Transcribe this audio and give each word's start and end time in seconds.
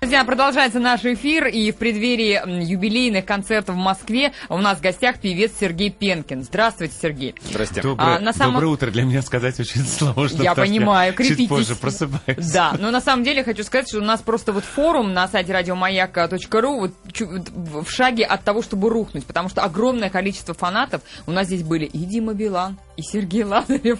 Друзья, 0.00 0.24
продолжается 0.24 0.78
наш 0.78 1.04
эфир, 1.04 1.46
и 1.46 1.70
в 1.70 1.76
преддверии 1.76 2.40
юбилейных 2.64 3.26
концертов 3.26 3.74
в 3.74 3.78
Москве 3.78 4.32
у 4.48 4.56
нас 4.56 4.78
в 4.78 4.80
гостях 4.80 5.18
певец 5.18 5.52
Сергей 5.60 5.90
Пенкин. 5.90 6.42
Здравствуйте, 6.42 6.94
Сергей. 6.98 7.34
Здрасте. 7.42 7.82
Доброе, 7.82 8.16
а, 8.16 8.18
на 8.18 8.32
самом... 8.32 8.54
доброе 8.54 8.68
утро. 8.68 8.90
Для 8.90 9.02
меня 9.02 9.20
сказать 9.20 9.60
очень 9.60 9.82
сложно. 9.86 10.42
Я 10.42 10.54
понимаю, 10.54 11.12
крепитесь. 11.12 11.40
Чуть 11.40 11.48
позже 11.50 11.76
просыпаюсь. 11.76 12.50
Да, 12.50 12.74
но 12.78 12.90
на 12.90 13.02
самом 13.02 13.24
деле 13.24 13.44
хочу 13.44 13.62
сказать, 13.62 13.88
что 13.90 13.98
у 13.98 14.02
нас 14.02 14.22
просто 14.22 14.54
вот 14.54 14.64
форум 14.64 15.12
на 15.12 15.28
сайте 15.28 15.52
радиомаяк.ру 15.52 16.80
вот 16.80 16.94
в 17.14 17.90
шаге 17.90 18.24
от 18.24 18.42
того, 18.42 18.62
чтобы 18.62 18.88
рухнуть, 18.88 19.26
потому 19.26 19.50
что 19.50 19.60
огромное 19.62 20.08
количество 20.08 20.54
фанатов. 20.54 21.02
У 21.26 21.30
нас 21.30 21.46
здесь 21.46 21.62
были 21.62 21.84
и 21.84 21.98
Дима 21.98 22.32
Билан, 22.32 22.78
и 23.00 23.02
Сергей 23.02 23.44
Лазарев, 23.44 23.98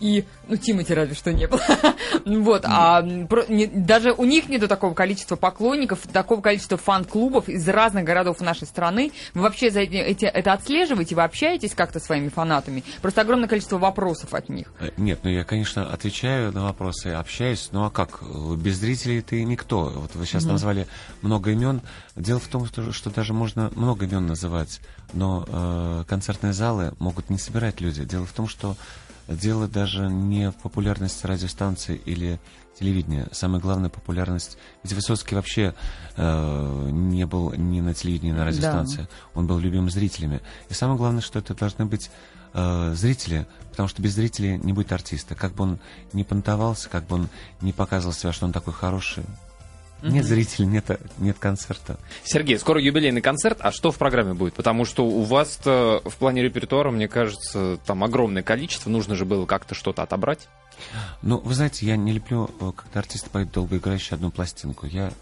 и, 0.00 0.24
ну, 0.48 0.56
Тимати 0.56 0.94
разве 0.94 1.14
что 1.14 1.32
не 1.32 1.46
было. 1.46 1.60
Вот, 2.24 2.64
а 2.64 3.02
даже 3.02 4.12
у 4.12 4.24
них 4.24 4.48
нету 4.48 4.68
такого 4.68 4.94
количества 4.94 5.36
поклонников, 5.36 6.00
такого 6.12 6.40
количества 6.40 6.78
фан-клубов 6.78 7.48
из 7.48 7.68
разных 7.68 8.04
городов 8.04 8.40
нашей 8.40 8.66
страны. 8.66 9.12
Вы 9.34 9.42
вообще 9.42 9.70
за 9.70 9.80
эти, 9.80 9.96
эти, 9.96 10.24
это 10.24 10.52
отслеживаете? 10.52 11.14
Вы 11.14 11.22
общаетесь 11.22 11.74
как-то 11.74 12.00
с 12.00 12.04
своими 12.04 12.28
фанатами? 12.28 12.82
Просто 13.02 13.20
огромное 13.20 13.48
количество 13.48 13.78
вопросов 13.78 14.34
от 14.34 14.48
них. 14.48 14.72
Э, 14.80 14.90
нет, 14.96 15.20
ну 15.22 15.30
я, 15.30 15.44
конечно, 15.44 15.90
отвечаю 15.92 16.52
на 16.52 16.64
вопросы, 16.64 17.08
общаюсь. 17.08 17.68
Ну 17.72 17.84
а 17.84 17.90
как? 17.90 18.22
Без 18.56 18.76
зрителей 18.76 19.20
ты 19.22 19.44
никто. 19.44 19.92
Вот 19.94 20.14
вы 20.14 20.26
сейчас 20.26 20.44
mm-hmm. 20.44 20.52
назвали 20.52 20.86
много 21.22 21.50
имен. 21.50 21.82
Дело 22.16 22.38
в 22.38 22.48
том, 22.48 22.66
что, 22.66 22.92
что 22.92 23.10
даже 23.10 23.32
можно 23.32 23.70
много 23.74 24.06
имен 24.06 24.26
называть, 24.26 24.80
но 25.12 25.44
э, 25.46 26.04
концертные 26.08 26.52
залы 26.52 26.92
могут 26.98 27.30
не 27.30 27.38
собирать 27.38 27.80
люди. 27.80 28.04
Дело 28.04 28.26
в 28.26 28.32
том, 28.34 28.48
что 28.48 28.76
дело 29.28 29.68
даже 29.68 30.08
не 30.08 30.50
в 30.50 30.56
популярности 30.56 31.26
радиостанции 31.26 32.00
или 32.04 32.38
телевидения. 32.78 33.28
Самая 33.32 33.60
главная 33.60 33.88
популярность... 33.88 34.58
Ведь 34.82 34.92
Высоцкий 34.92 35.34
вообще 35.34 35.74
э, 36.16 36.88
не 36.90 37.24
был 37.24 37.52
ни 37.52 37.80
на 37.80 37.94
телевидении, 37.94 38.32
ни 38.32 38.36
на 38.36 38.44
радиостанции. 38.44 39.02
Да. 39.02 39.08
Он 39.34 39.46
был 39.46 39.58
любим 39.58 39.88
зрителями. 39.90 40.40
И 40.68 40.74
самое 40.74 40.98
главное, 40.98 41.22
что 41.22 41.38
это 41.38 41.54
должны 41.54 41.86
быть 41.86 42.10
э, 42.52 42.92
зрители, 42.94 43.46
потому 43.70 43.88
что 43.88 44.02
без 44.02 44.14
зрителей 44.14 44.58
не 44.58 44.72
будет 44.72 44.92
артиста. 44.92 45.34
Как 45.34 45.54
бы 45.54 45.64
он 45.64 45.78
ни 46.12 46.24
понтовался, 46.24 46.88
как 46.88 47.06
бы 47.06 47.16
он 47.16 47.28
не 47.60 47.72
показывал 47.72 48.12
себя, 48.12 48.32
что 48.32 48.46
он 48.46 48.52
такой 48.52 48.72
хороший, 48.72 49.24
нет 50.12 50.24
зрителей, 50.24 50.66
нет, 50.66 51.00
нет 51.18 51.38
концерта. 51.38 51.98
Сергей, 52.22 52.58
скоро 52.58 52.80
юбилейный 52.80 53.20
концерт, 53.20 53.58
а 53.60 53.72
что 53.72 53.90
в 53.90 53.98
программе 53.98 54.34
будет? 54.34 54.54
Потому 54.54 54.84
что 54.84 55.06
у 55.06 55.22
вас 55.22 55.60
в 55.64 56.14
плане 56.18 56.42
репертуара, 56.42 56.90
мне 56.90 57.08
кажется, 57.08 57.78
там 57.86 58.04
огромное 58.04 58.42
количество, 58.42 58.90
нужно 58.90 59.14
же 59.14 59.24
было 59.24 59.46
как-то 59.46 59.74
что-то 59.74 60.02
отобрать. 60.02 60.48
Ну, 61.22 61.38
вы 61.38 61.54
знаете, 61.54 61.86
я 61.86 61.96
не 61.96 62.12
люблю, 62.12 62.50
э, 62.60 62.72
когда 62.76 63.00
артисты 63.00 63.30
поют 63.30 63.52
долгоиграющую 63.52 64.16
одну 64.16 64.30
пластинку. 64.30 64.86
Я 64.86 65.12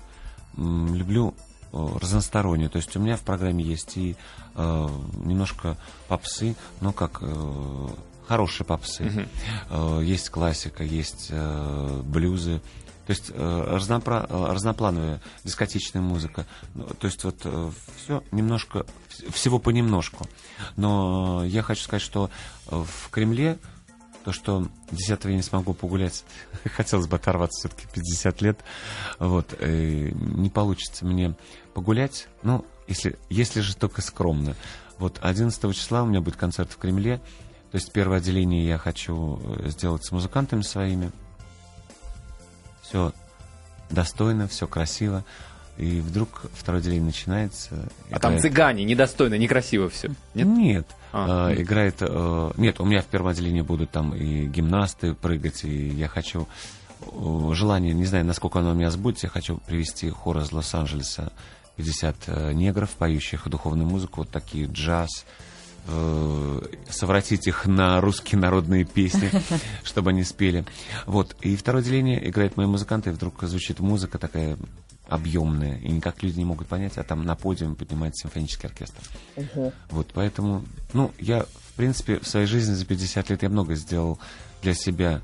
люблю 0.56 1.34
э, 1.72 1.89
разностороннее. 2.00 2.69
То 2.69 2.77
есть 2.77 2.94
у 2.96 3.00
меня 3.00 3.17
в 3.17 3.22
программе 3.22 3.64
есть 3.64 3.96
и 3.96 4.17
э, 4.55 4.89
немножко 5.24 5.77
попсы, 6.08 6.56
но 6.80 6.92
как 6.92 7.19
э, 7.20 7.89
хорошие 8.27 8.67
попсы. 8.67 9.05
Uh-huh. 9.05 10.00
Э, 10.00 10.05
есть 10.05 10.30
классика, 10.30 10.84
есть 10.84 11.28
э, 11.30 12.02
блюзы. 12.05 12.61
То 13.06 13.11
есть 13.11 13.31
э, 13.34 13.64
разнопра... 13.69 14.27
Э, 14.28 14.53
разноплановая 14.53 15.20
дискотечная 15.45 16.03
музыка. 16.03 16.47
Ну, 16.75 16.84
то 16.86 17.06
есть 17.06 17.25
вот 17.25 17.41
э, 17.45 17.70
все 17.97 18.22
немножко, 18.31 18.86
всего 19.31 19.58
понемножку. 19.58 20.27
Но 20.77 21.45
я 21.45 21.62
хочу 21.62 21.83
сказать, 21.83 22.03
что 22.03 22.30
в 22.67 23.11
Кремле 23.11 23.58
то, 24.25 24.30
что 24.30 24.69
10 24.92 25.25
я 25.25 25.34
не 25.34 25.42
смогу 25.42 25.75
погулять, 25.75 26.25
хотелось 26.77 27.08
бы 27.08 27.17
оторваться 27.17 27.69
все-таки 27.69 27.89
50 27.92 28.41
лет, 28.41 28.61
вот, 29.19 29.61
не 29.61 30.48
получится 30.48 31.05
мне 31.05 31.34
погулять, 31.75 32.28
ну, 32.45 32.64
если, 32.86 33.19
если 33.30 33.58
же 33.62 33.75
только 33.75 34.00
скромно. 34.00 34.55
Вот 34.98 35.19
11 35.23 35.75
числа 35.75 36.05
у 36.05 36.06
меня 36.06 36.20
будет 36.20 36.36
концерт 36.36 36.70
в 36.70 36.77
Кремле, 36.77 37.19
то 37.73 37.78
есть 37.78 37.91
первое 37.91 38.19
отделение 38.19 38.64
я 38.64 38.79
хочу 38.79 39.40
сделать 39.64 40.05
с 40.05 40.13
музыкантами 40.13 40.63
своими, 40.63 41.11
все 42.92 43.13
достойно, 43.91 44.47
все 44.48 44.67
красиво. 44.67 45.25
И 45.79 46.01
вдруг 46.01 46.45
второй 46.53 46.83
день 46.83 47.03
начинается. 47.03 47.70
А 47.70 48.08
играет... 48.08 48.23
там 48.23 48.39
цыгане, 48.39 48.85
недостойно, 48.85 49.39
некрасиво 49.39 49.89
все. 49.89 50.11
Нет? 50.35 50.47
Нет. 50.47 50.86
А. 51.13 51.51
Э, 51.51 51.61
играет. 51.61 51.97
Э, 52.01 52.52
нет, 52.58 52.79
у 52.81 52.85
меня 52.85 53.01
в 53.01 53.07
первом 53.07 53.29
отделении 53.29 53.63
будут 53.63 53.91
там 53.91 54.14
и 54.14 54.47
гимнасты 54.47 55.14
прыгать, 55.14 55.64
и 55.64 55.89
я 55.89 56.08
хочу. 56.08 56.47
Э, 57.01 57.51
желание, 57.55 57.95
не 57.95 58.05
знаю, 58.05 58.27
насколько 58.27 58.58
оно 58.58 58.73
у 58.73 58.75
меня 58.75 58.91
сбудется, 58.91 59.29
я 59.29 59.31
хочу 59.31 59.57
привести 59.67 60.11
хор 60.11 60.39
из 60.39 60.52
Лос-Анджелеса 60.52 61.33
50 61.77 62.17
э, 62.27 62.52
негров, 62.52 62.91
поющих 62.91 63.48
духовную 63.48 63.89
музыку, 63.89 64.20
вот 64.20 64.29
такие 64.29 64.67
джаз, 64.67 65.25
э, 65.25 65.52
совратить 66.89 67.47
их 67.48 67.67
на 67.67 68.01
русские 68.01 68.41
народные 68.41 68.85
песни, 68.85 69.31
чтобы 69.83 70.11
они 70.11 70.23
спели. 70.23 70.65
Вот. 71.07 71.37
И 71.41 71.57
второе 71.57 71.83
отделение 71.83 72.29
играет 72.29 72.57
мои 72.57 72.67
музыканты, 72.67 73.11
и 73.11 73.13
вдруг 73.13 73.43
звучит 73.43 73.81
музыка 73.81 74.19
такая 74.19 74.57
объемная, 75.09 75.79
и 75.79 75.91
никак 75.91 76.23
люди 76.23 76.39
не 76.39 76.45
могут 76.45 76.69
понять, 76.69 76.97
а 76.97 77.03
там 77.03 77.25
на 77.25 77.35
подиуме 77.35 77.75
поднимается 77.75 78.23
симфонический 78.23 78.69
оркестр. 78.69 79.03
Вот, 79.91 80.09
поэтому, 80.15 80.65
ну, 80.93 81.13
я, 81.19 81.43
в 81.43 81.73
принципе, 81.77 82.19
в 82.19 82.27
своей 82.27 82.47
жизни 82.47 82.73
за 82.73 82.87
50 82.87 83.31
лет 83.31 83.43
я 83.43 83.49
много 83.49 83.75
сделал 83.75 84.19
для 84.63 84.75
себя, 84.75 85.20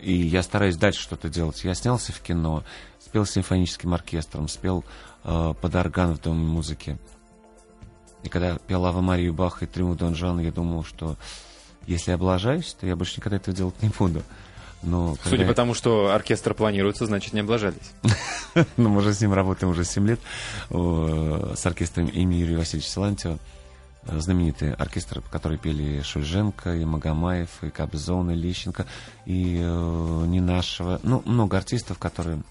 и 0.00 0.12
я 0.12 0.42
стараюсь 0.42 0.76
дальше 0.76 1.02
что-то 1.02 1.28
делать. 1.28 1.62
Я 1.64 1.74
снялся 1.74 2.12
в 2.12 2.20
кино, 2.20 2.64
спел 3.00 3.26
с 3.26 3.32
симфоническим 3.32 3.92
оркестром, 3.92 4.48
спел 4.48 4.84
э, 5.24 5.54
под 5.60 5.74
орган 5.74 6.14
в 6.14 6.20
Доме 6.20 6.46
музыки. 6.46 6.98
И 8.22 8.28
когда 8.28 8.56
пел 8.66 8.84
Ава 8.84 9.00
Марию 9.00 9.32
Баха 9.32 9.64
и 9.64 9.68
Триму 9.68 9.94
Дон 9.94 10.14
Жан, 10.14 10.40
я 10.40 10.50
думал, 10.50 10.84
что 10.84 11.16
если 11.86 12.10
я 12.10 12.16
облажаюсь, 12.16 12.76
то 12.78 12.86
я 12.86 12.96
больше 12.96 13.16
никогда 13.16 13.36
этого 13.36 13.56
делать 13.56 13.80
не 13.82 13.88
буду. 13.88 14.22
Но 14.82 15.16
Судя 15.24 15.46
по 15.46 15.54
тому, 15.54 15.74
что 15.74 16.12
оркестр 16.12 16.54
планируется, 16.54 17.06
значит, 17.06 17.32
не 17.32 17.40
облажались. 17.40 17.92
ну, 18.76 18.88
мы 18.88 19.02
же 19.02 19.12
с 19.12 19.20
ним 19.20 19.32
работаем 19.32 19.72
уже 19.72 19.84
7 19.84 20.06
лет, 20.06 20.20
с 20.70 21.66
оркестром 21.66 22.06
имени 22.06 22.40
Юрия 22.40 22.58
Васильевича 22.58 22.90
Силантьева. 22.90 23.38
Знаменитый 24.06 24.72
оркестр, 24.72 25.20
который 25.30 25.58
пели 25.58 26.00
Шульженко, 26.00 26.76
и 26.76 26.84
Магомаев, 26.84 27.48
и 27.62 27.68
Кобзон, 27.68 28.30
и 28.30 28.34
Лещенко, 28.34 28.86
и 29.26 29.58
э, 29.60 30.24
не 30.26 30.40
нашего. 30.40 30.98
Ну, 31.02 31.22
много 31.26 31.58
артистов, 31.58 31.98
которые... 31.98 32.42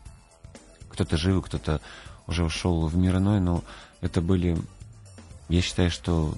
Кто-то 0.89 1.17
жив, 1.17 1.43
кто-то 1.45 1.81
уже 2.27 2.43
ушел 2.43 2.85
в 2.87 2.95
мир 2.95 3.17
иной, 3.17 3.39
но 3.39 3.63
это 4.01 4.21
были 4.21 4.57
я 5.49 5.61
считаю, 5.61 5.91
что 5.91 6.33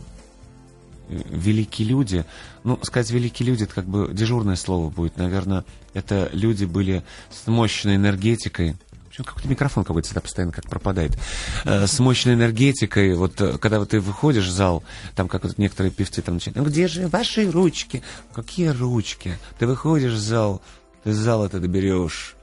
э, 1.09 1.22
великие 1.30 1.88
люди, 1.88 2.25
ну, 2.64 2.80
сказать 2.84 3.12
великие 3.12 3.50
люди, 3.50 3.64
это 3.64 3.74
как 3.74 3.86
бы 3.86 4.09
дежурное 4.14 4.56
слово 4.56 4.90
будет, 4.90 5.18
наверное, 5.18 5.66
это 5.94 6.30
люди 6.34 6.66
были 6.66 7.03
с 7.31 7.47
мощной 7.47 7.96
энергетикой, 7.96 8.75
какой-то 9.24 9.50
микрофон 9.50 9.84
какой-то 9.84 10.08
всегда 10.08 10.22
постоянно 10.22 10.52
как 10.52 10.66
пропадает. 10.70 11.18
Э, 11.66 11.88
с 11.88 12.00
мощной 12.00 12.36
энергетикой, 12.36 13.16
вот 13.16 13.40
э, 13.42 13.58
когда 13.58 13.80
вот 13.80 13.90
ты 13.90 14.00
выходишь 14.00 14.46
в 14.46 14.52
зал, 14.52 14.84
там 15.16 15.28
как 15.28 15.44
вот 15.44 15.58
некоторые 15.58 15.91
певцы 15.91 16.22
там 16.22 16.36
начинают, 16.36 16.58
ну 16.58 16.64
где 16.66 16.88
же 16.88 17.08
ваши 17.08 17.50
ручки? 17.50 18.03
Какие 18.34 18.70
ручки? 18.70 19.38
Ты 19.58 19.68
выходишь 19.68 20.14
в 20.14 20.20
зал, 20.20 20.62
ты 21.03 21.14
зал 21.14 21.46
это 21.46 21.59
доберешь 21.59 22.36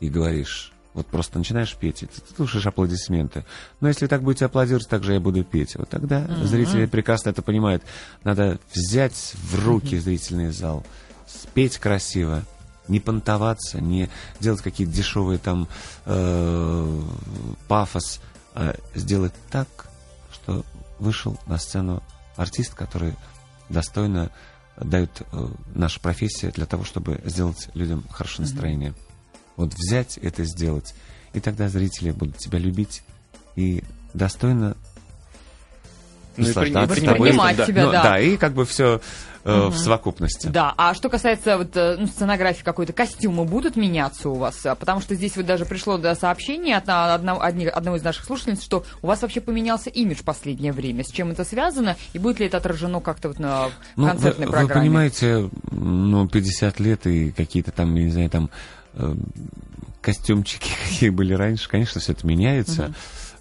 и 0.00 0.08
говоришь, 0.08 0.72
вот 0.94 1.08
просто 1.08 1.38
начинаешь 1.38 1.74
петь, 1.74 2.04
и 2.04 2.06
ты 2.06 2.20
слушаешь 2.36 2.66
аплодисменты. 2.66 3.44
Но 3.80 3.88
если 3.88 4.06
так 4.06 4.22
будете 4.22 4.46
аплодировать, 4.46 4.88
так 4.88 5.02
же 5.02 5.12
я 5.12 5.20
буду 5.20 5.44
петь. 5.44 5.74
Вот 5.74 5.88
тогда 5.88 6.22
mm-hmm. 6.22 6.44
зрители 6.44 6.86
прекрасно 6.86 7.30
это 7.30 7.42
понимают. 7.42 7.82
Надо 8.22 8.58
взять 8.72 9.34
в 9.34 9.66
руки 9.66 9.96
mm-hmm. 9.96 10.00
зрительный 10.00 10.50
зал, 10.52 10.86
спеть 11.26 11.78
красиво, 11.78 12.44
не 12.86 13.00
понтоваться, 13.00 13.80
не 13.80 14.08
делать 14.38 14.62
какие-то 14.62 14.92
дешевые 14.92 15.38
там 15.38 15.66
э, 16.06 17.02
пафос, 17.66 18.20
а 18.54 18.76
сделать 18.94 19.34
так, 19.50 19.68
что 20.32 20.64
вышел 21.00 21.36
на 21.46 21.58
сцену 21.58 22.04
артист, 22.36 22.74
который 22.74 23.14
достойно 23.68 24.30
дает 24.76 25.10
э, 25.32 25.48
наша 25.74 25.98
профессия 25.98 26.50
для 26.50 26.66
того, 26.66 26.84
чтобы 26.84 27.20
сделать 27.24 27.68
людям 27.74 28.04
хорошее 28.10 28.46
настроение. 28.46 28.90
Mm-hmm. 28.90 29.13
Вот 29.56 29.72
взять 29.74 30.18
это 30.18 30.44
сделать, 30.44 30.94
и 31.32 31.40
тогда 31.40 31.68
зрители 31.68 32.10
будут 32.10 32.38
тебя 32.38 32.58
любить 32.58 33.02
и 33.56 33.82
достойно 34.12 34.76
ну, 36.36 36.46
наслаждаться 36.46 37.00
и 37.00 37.04
тобой. 37.04 37.28
Принимать 37.28 37.66
тебя, 37.66 37.86
ну, 37.86 37.92
да. 37.92 38.02
Да, 38.02 38.20
и 38.20 38.36
как 38.36 38.54
бы 38.54 38.64
все 38.64 39.00
угу. 39.44 39.68
в 39.68 39.76
совокупности. 39.76 40.48
Да, 40.48 40.74
а 40.76 40.94
что 40.94 41.08
касается 41.08 41.58
вот, 41.58 41.76
э, 41.76 41.96
ну, 41.98 42.06
сценографии 42.06 42.62
какой-то, 42.62 42.92
костюмы 42.92 43.44
будут 43.44 43.76
меняться 43.76 44.28
у 44.28 44.34
вас? 44.34 44.64
А, 44.66 44.74
потому 44.74 45.00
что 45.00 45.14
здесь 45.14 45.36
вот 45.36 45.46
даже 45.46 45.64
пришло 45.64 45.98
до 45.98 46.14
сообщения 46.14 46.76
от 46.76 46.88
одного, 46.88 47.42
одного 47.42 47.96
из 47.96 48.02
наших 48.02 48.24
слушательниц, 48.24 48.62
что 48.62 48.84
у 49.02 49.06
вас 49.06 49.22
вообще 49.22 49.40
поменялся 49.40 49.90
имидж 49.90 50.18
в 50.18 50.24
последнее 50.24 50.72
время. 50.72 51.04
С 51.04 51.08
чем 51.08 51.30
это 51.30 51.44
связано? 51.44 51.96
И 52.12 52.18
будет 52.18 52.40
ли 52.40 52.46
это 52.46 52.56
отражено 52.56 53.00
как-то 53.00 53.28
вот 53.28 53.38
на 53.38 53.68
ну, 53.96 54.08
концертной 54.08 54.46
вы, 54.46 54.52
программе? 54.52 54.80
Вы 54.80 54.86
понимаете, 54.86 55.50
ну, 55.70 56.26
50 56.26 56.80
лет 56.80 57.06
и 57.06 57.30
какие-то 57.30 57.70
там, 57.70 57.94
не 57.94 58.10
знаю, 58.10 58.30
там 58.30 58.44
э, 58.44 58.83
костюмчики, 60.00 60.70
какие 60.88 61.10
были 61.10 61.34
раньше, 61.34 61.68
конечно, 61.68 62.00
все 62.00 62.12
это 62.12 62.26
меняется. 62.26 62.84
Мгм. 62.84 62.94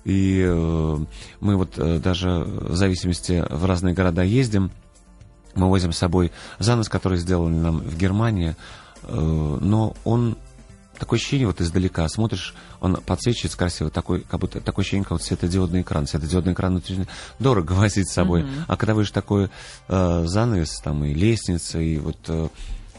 И 0.06 0.44
э, 0.46 0.98
мы 1.40 1.56
вот 1.56 1.78
э, 1.78 2.00
даже 2.00 2.30
в 2.30 2.76
зависимости 2.76 3.44
в 3.50 3.66
разные 3.66 3.94
города 3.94 4.22
ездим, 4.22 4.72
мы 5.56 5.68
возим 5.68 5.94
с 5.94 5.98
собой 5.98 6.32
занос, 6.60 6.90
который 6.90 7.18
сделали 7.18 7.54
нам 7.54 7.80
в 7.80 7.98
Германии, 7.98 8.56
э, 9.04 9.58
но 9.62 9.96
он 10.04 10.36
такое 11.00 11.20
ощущение 11.20 11.48
вот 11.48 11.62
издалека 11.62 12.08
смотришь, 12.10 12.54
он 12.82 12.98
подсвечивается 12.98 13.58
красиво, 13.58 13.90
такой, 13.90 14.22
как 14.22 14.40
будто 14.40 14.60
такое 14.60 14.84
ощущение, 14.84 15.04
как 15.04 15.12
вот 15.12 15.24
светодиодный 15.24 15.82
экран. 15.82 16.08
Светодиодный 16.08 16.54
экран 16.54 16.72
внутри 16.74 17.06
дорого 17.40 17.74
возить 17.74 18.10
с 18.10 18.14
собой. 18.14 18.44
Мгм. 18.44 18.66
А 18.68 18.76
когда 18.78 18.94
видишь 18.94 19.12
такой 19.12 19.50
э, 19.88 20.24
занавес, 20.26 20.80
там 20.84 21.04
и 21.06 21.14
лестница, 21.14 21.80
и 21.80 21.98
вот 21.98 22.18
э, 22.28 22.48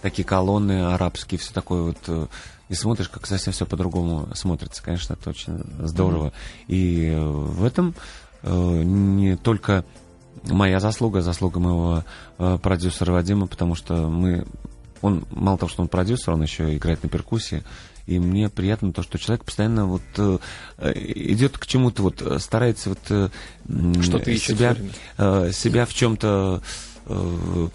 такие 0.05 0.27
колонны 0.27 0.93
арабские, 0.93 1.39
все 1.39 1.51
такое 1.55 1.81
вот, 1.81 1.97
э, 2.09 2.27
и 2.69 2.75
смотришь, 2.75 3.09
как 3.09 3.27
совсем 3.27 3.55
все 3.55 3.65
по-другому 3.65 4.29
смотрится. 4.35 4.83
Конечно, 4.83 5.15
это 5.15 5.31
очень 5.31 5.65
здорово. 5.79 6.35
И 6.69 7.06
э, 7.06 7.19
в 7.19 7.65
этом 7.65 7.95
э, 8.43 8.83
не 8.85 9.39
только 9.39 9.87
моя 10.43 10.79
заслуга, 10.79 11.23
заслуга 11.23 11.59
моего 11.59 12.05
продюсера 12.37 13.12
Вадима, 13.12 13.47
потому 13.47 13.75
что 13.75 13.95
мы, 14.09 14.47
он 15.01 15.25
мало 15.31 15.56
того, 15.56 15.71
что 15.71 15.81
он 15.81 15.89
продюсер, 15.89 16.35
он 16.35 16.43
еще 16.43 16.77
играет 16.77 17.03
на 17.03 17.09
перкуссии, 17.09 17.65
и 18.06 18.19
мне 18.19 18.51
приятно 18.51 18.93
то, 18.93 19.03
что 19.03 19.19
человек 19.19 19.47
постоянно 19.47 19.87
вот 19.87 20.03
э, 20.19 20.39
идет 20.95 21.56
к 21.56 21.65
чему-то, 21.67 22.03
вот 22.03 22.23
старается 22.43 22.91
вот 22.91 22.99
э, 23.09 23.31
ищет 24.27 24.59
себя, 24.59 24.77
э, 25.17 25.51
себя 25.51 25.87
в 25.87 25.95
чем-то 25.95 26.61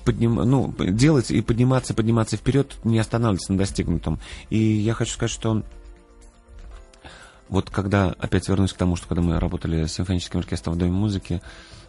подним, 0.05 0.35
ну, 0.35 0.73
делать 0.77 1.31
и 1.31 1.41
подниматься, 1.41 1.93
подниматься 1.93 2.37
вперед, 2.37 2.75
не 2.83 2.99
останавливаться 2.99 3.51
на 3.51 3.57
достигнутом. 3.57 4.19
И 4.49 4.57
я 4.57 4.93
хочу 4.93 5.13
сказать, 5.13 5.31
что 5.31 5.63
вот 7.49 7.69
когда, 7.71 8.15
опять 8.19 8.47
вернусь 8.47 8.73
к 8.73 8.77
тому, 8.77 8.95
что 8.95 9.07
когда 9.07 9.23
мы 9.23 9.39
работали 9.39 9.85
с 9.85 9.93
симфоническим 9.93 10.39
оркестром 10.39 10.75
в 10.75 10.77
Доме 10.77 10.91
музыки, 10.91 11.41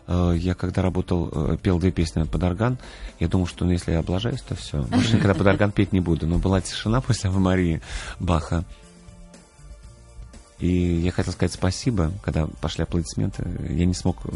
э, 0.07 0.35
я 0.37 0.55
когда 0.55 0.81
работал, 0.81 1.31
э, 1.31 1.59
пел 1.63 1.79
две 1.79 1.93
песни 1.93 2.23
под 2.23 2.43
орган, 2.43 2.79
я 3.19 3.29
думал, 3.29 3.47
что 3.47 3.67
ну, 3.67 3.73
если 3.73 3.93
я 3.93 3.99
облажаюсь, 3.99 4.41
то 4.41 4.55
все. 4.55 4.83
Больше 4.83 5.17
никогда 5.17 5.35
под 5.35 5.47
орган 5.47 5.71
петь 5.71 5.93
не 5.93 6.01
буду. 6.01 6.27
Но 6.27 6.39
была 6.39 6.63
тишина 6.63 7.01
после 7.03 7.29
Авы 7.29 7.41
Марии 7.41 7.83
Баха. 8.19 8.65
И 10.59 10.69
я 10.69 11.11
хотел 11.11 11.33
сказать 11.33 11.53
спасибо, 11.53 12.13
когда 12.23 12.47
пошли 12.47 12.85
аплодисменты. 12.85 13.47
Я 13.69 13.85
не 13.85 13.95
смог 13.95 14.17
э, 14.25 14.31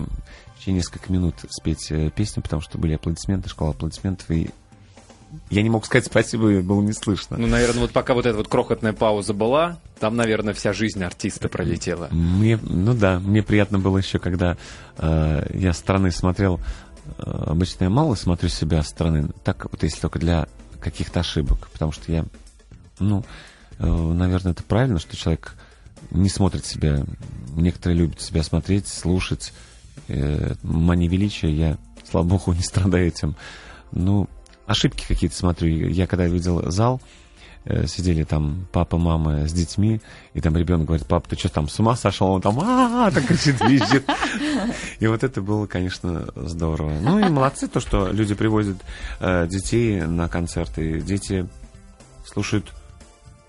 течение 0.64 0.78
нескольких 0.78 1.10
минут 1.10 1.34
спеть 1.50 1.90
э, 1.90 2.10
песню, 2.10 2.42
потому 2.42 2.62
что 2.62 2.78
были 2.78 2.94
аплодисменты, 2.94 3.50
школа 3.50 3.72
аплодисментов, 3.72 4.30
и 4.30 4.50
я 5.50 5.62
не 5.62 5.68
мог 5.68 5.84
сказать 5.84 6.06
спасибо, 6.06 6.50
и 6.52 6.60
было 6.60 6.80
не 6.80 6.92
слышно. 6.92 7.36
Ну, 7.36 7.46
наверное, 7.46 7.80
вот 7.80 7.90
пока 7.90 8.14
вот 8.14 8.24
эта 8.24 8.36
вот 8.36 8.48
крохотная 8.48 8.92
пауза 8.92 9.34
была, 9.34 9.78
там, 9.98 10.16
наверное, 10.16 10.54
вся 10.54 10.72
жизнь 10.72 11.02
артиста 11.02 11.48
пролетела. 11.48 12.08
Мне, 12.12 12.58
ну 12.62 12.94
да, 12.94 13.18
мне 13.18 13.42
приятно 13.42 13.78
было 13.78 13.98
еще, 13.98 14.18
когда 14.18 14.56
э, 14.96 15.46
я 15.52 15.72
со 15.72 15.80
стороны 15.80 16.12
смотрел. 16.12 16.60
э, 17.18 17.22
обычно 17.26 17.84
я 17.84 17.90
мало 17.90 18.14
смотрю 18.14 18.48
себя 18.48 18.82
со 18.82 18.90
стороны, 18.90 19.30
так 19.42 19.70
вот 19.70 19.82
если 19.82 20.00
только 20.00 20.18
для 20.18 20.48
каких-то 20.80 21.20
ошибок, 21.20 21.68
потому 21.72 21.92
что 21.92 22.10
я, 22.10 22.24
ну, 23.00 23.24
э, 23.78 23.84
наверное, 23.86 24.52
это 24.52 24.62
правильно, 24.62 24.98
что 24.98 25.16
человек 25.16 25.56
не 26.10 26.28
смотрит 26.28 26.64
себя. 26.64 27.04
Некоторые 27.54 27.98
любят 27.98 28.20
себя 28.20 28.42
смотреть, 28.42 28.88
слушать. 28.88 29.52
Э, 30.08 30.54
мания 30.62 31.08
величия, 31.08 31.50
я, 31.50 31.78
слава 32.08 32.24
богу, 32.24 32.52
не 32.52 32.62
страдаю 32.62 33.06
этим. 33.08 33.36
Ну, 33.92 34.28
ошибки 34.66 35.04
какие-то 35.06 35.36
смотрю. 35.36 35.88
Я 35.88 36.06
когда 36.06 36.26
видел 36.26 36.70
зал, 36.70 37.00
э, 37.64 37.86
сидели 37.86 38.24
там 38.24 38.66
папа, 38.72 38.98
мама 38.98 39.48
с 39.48 39.52
детьми, 39.52 40.00
и 40.34 40.40
там 40.40 40.56
ребенок 40.56 40.86
говорит, 40.86 41.06
папа, 41.06 41.28
ты 41.28 41.36
что 41.36 41.48
там, 41.48 41.68
с 41.68 41.78
ума 41.78 41.96
сошел? 41.96 42.28
Он 42.28 42.42
там, 42.42 42.58
а 42.60 43.10
так 43.10 43.26
кричит, 43.26 43.60
визжит. 43.60 44.04
И 44.98 45.06
вот 45.06 45.24
это 45.24 45.40
было, 45.40 45.66
конечно, 45.66 46.26
здорово. 46.36 46.92
Ну 47.00 47.18
и 47.18 47.28
молодцы, 47.28 47.68
то, 47.68 47.80
что 47.80 48.10
люди 48.10 48.34
привозят 48.34 48.76
э, 49.20 49.46
детей 49.48 50.02
на 50.02 50.28
концерты. 50.28 51.00
Дети 51.00 51.48
слушают, 52.26 52.72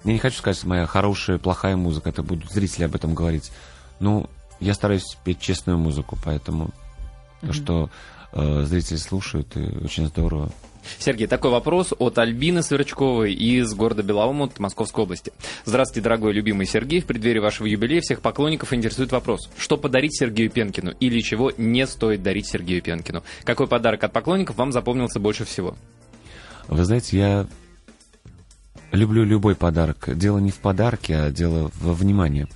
я 0.04 0.14
не 0.14 0.20
хочу 0.20 0.38
сказать, 0.38 0.64
моя 0.64 0.86
хорошая, 0.86 1.38
плохая 1.38 1.76
музыка, 1.76 2.10
это 2.10 2.24
будут 2.24 2.52
зрители 2.52 2.84
об 2.84 2.96
этом 2.96 3.14
говорить. 3.14 3.52
Ну, 4.00 4.30
я 4.60 4.74
стараюсь 4.74 5.18
петь 5.24 5.40
честную 5.40 5.78
музыку, 5.78 6.18
поэтому 6.24 6.70
то, 7.42 7.54
что 7.54 7.90
э, 8.34 8.64
зрители 8.64 8.98
слушают, 8.98 9.56
и 9.56 9.84
очень 9.84 10.08
здорово. 10.08 10.52
Сергей, 11.00 11.28
такой 11.28 11.52
вопрос 11.52 11.94
от 11.98 12.18
Альбины 12.18 12.62
Сверчковой 12.62 13.34
из 13.34 13.74
города 13.74 14.04
Белоумут 14.04 14.60
Московской 14.60 15.04
области. 15.04 15.32
Здравствуйте, 15.66 16.04
дорогой 16.04 16.34
любимый 16.34 16.66
Сергей. 16.66 17.02
В 17.02 17.06
преддверии 17.06 17.40
вашего 17.40 17.68
юбилея 17.68 18.02
всех 18.02 18.22
поклонников 18.22 18.74
интересует 18.74 19.12
вопрос. 19.12 19.50
Что 19.58 19.78
подарить 19.78 20.18
Сергею 20.18 20.50
Пенкину 20.50 20.92
или 21.00 21.20
чего 21.22 21.52
не 21.58 21.86
стоит 21.88 22.24
дарить 22.24 22.48
Сергею 22.48 22.82
Пенкину? 22.82 23.24
Какой 23.44 23.68
подарок 23.68 24.04
от 24.04 24.14
поклонников 24.14 24.58
вам 24.58 24.72
запомнился 24.72 25.20
больше 25.20 25.46
всего? 25.46 25.76
Вы 26.68 26.84
знаете, 26.84 27.18
я 27.18 27.48
люблю 28.92 29.24
любой 29.24 29.56
подарок. 29.56 30.10
Дело 30.16 30.40
не 30.40 30.52
в 30.52 30.58
подарке, 30.58 31.16
а 31.16 31.32
дело 31.32 31.72
во 31.82 31.94
внимании. 31.94 32.48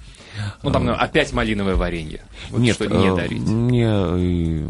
Ну, 0.63 0.71
там 0.71 0.85
ну, 0.85 0.93
опять 0.93 1.33
малиновое 1.33 1.75
варенье. 1.75 2.21
Вот 2.49 2.59
Нет, 2.59 2.75
что 2.75 2.85
не 2.85 3.07
э, 3.07 3.15
дарить. 3.15 3.41
Мне, 3.41 3.85
э, 3.85 4.69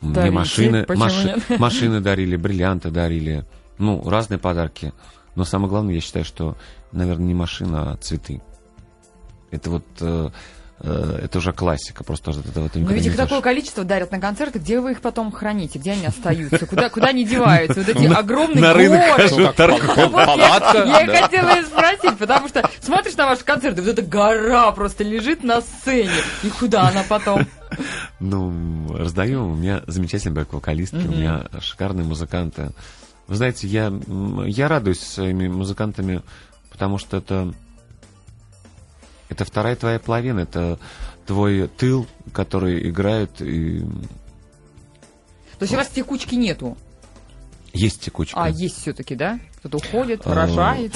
мне 0.00 0.14
Дарите, 0.14 0.34
машины, 0.34 0.84
почему 0.84 1.04
маши- 1.04 1.42
машины 1.58 2.00
дарили, 2.00 2.36
бриллианты 2.36 2.90
дарили. 2.90 3.44
Ну, 3.78 4.08
разные 4.08 4.38
подарки. 4.38 4.92
Но 5.34 5.44
самое 5.44 5.68
главное, 5.68 5.94
я 5.94 6.00
считаю, 6.00 6.24
что, 6.24 6.56
наверное, 6.92 7.26
не 7.26 7.34
машина, 7.34 7.92
а 7.92 7.96
цветы. 7.96 8.40
Это 9.50 9.70
вот 9.70 9.84
э, 10.00 10.28
э, 10.28 10.30
это 10.78 11.38
уже 11.38 11.52
классика, 11.52 12.04
просто 12.04 12.32
вот 12.32 12.46
это 12.46 12.60
вот 12.60 12.74
Но 12.74 12.80
никуда 12.80 12.94
ведь 12.94 13.04
не 13.04 13.10
их 13.10 13.16
такое 13.16 13.40
количество 13.40 13.82
дарят 13.82 14.12
на 14.12 14.20
концерты, 14.20 14.58
где 14.58 14.80
вы 14.80 14.92
их 14.92 15.00
потом 15.00 15.32
храните, 15.32 15.78
где 15.78 15.92
они 15.92 16.06
остаются, 16.06 16.66
куда, 16.66 16.90
куда 16.90 17.08
они 17.08 17.24
деваются? 17.24 17.80
Вот 17.80 17.88
эти 17.88 18.06
огромные 18.12 18.62
на 18.62 18.74
рынок 18.74 19.00
Палатка, 20.12 20.84
Я 20.84 21.02
и 21.02 21.06
хотела 21.06 21.62
спросить, 21.62 22.18
потому 22.18 22.48
что 22.48 22.68
смотришь 22.80 23.16
на 23.16 23.26
ваши 23.26 23.44
концерты, 23.44 23.80
вот 23.80 23.90
эта 23.90 24.02
гора 24.02 24.70
просто 24.72 25.02
лежит 25.02 25.42
на 25.42 25.62
сцене. 25.62 26.10
И 26.42 26.50
куда 26.50 26.88
она 26.88 27.02
потом? 27.08 27.46
Ну, 28.20 28.92
раздаю. 28.92 29.48
У 29.48 29.54
меня 29.54 29.82
замечательные 29.86 30.44
бэк-вокалистки, 30.44 30.96
у 30.96 31.12
меня 31.12 31.46
шикарные 31.60 32.06
музыканты. 32.06 32.70
Вы 33.28 33.36
знаете, 33.36 33.66
я, 33.66 33.92
я 34.46 34.68
радуюсь 34.68 35.00
своими 35.00 35.48
музыкантами, 35.48 36.22
потому 36.70 36.98
что 36.98 37.16
это, 37.16 37.52
это 39.28 39.44
вторая 39.44 39.76
твоя 39.76 39.98
половина, 39.98 40.40
это 40.40 40.78
твой 41.26 41.68
тыл, 41.68 42.06
который 42.32 42.88
играет, 42.88 43.40
и 43.40 43.80
То 45.58 45.62
есть 45.62 45.74
у 45.74 45.76
вас 45.76 45.88
текучки 45.88 46.34
нету, 46.34 46.76
есть 47.72 48.00
текучка. 48.02 48.40
а 48.42 48.48
есть 48.48 48.80
все-таки, 48.80 49.14
да? 49.14 49.38
Кто-то 49.58 49.78
уходит, 49.78 50.22
А, 50.26 50.34
рожает. 50.34 50.92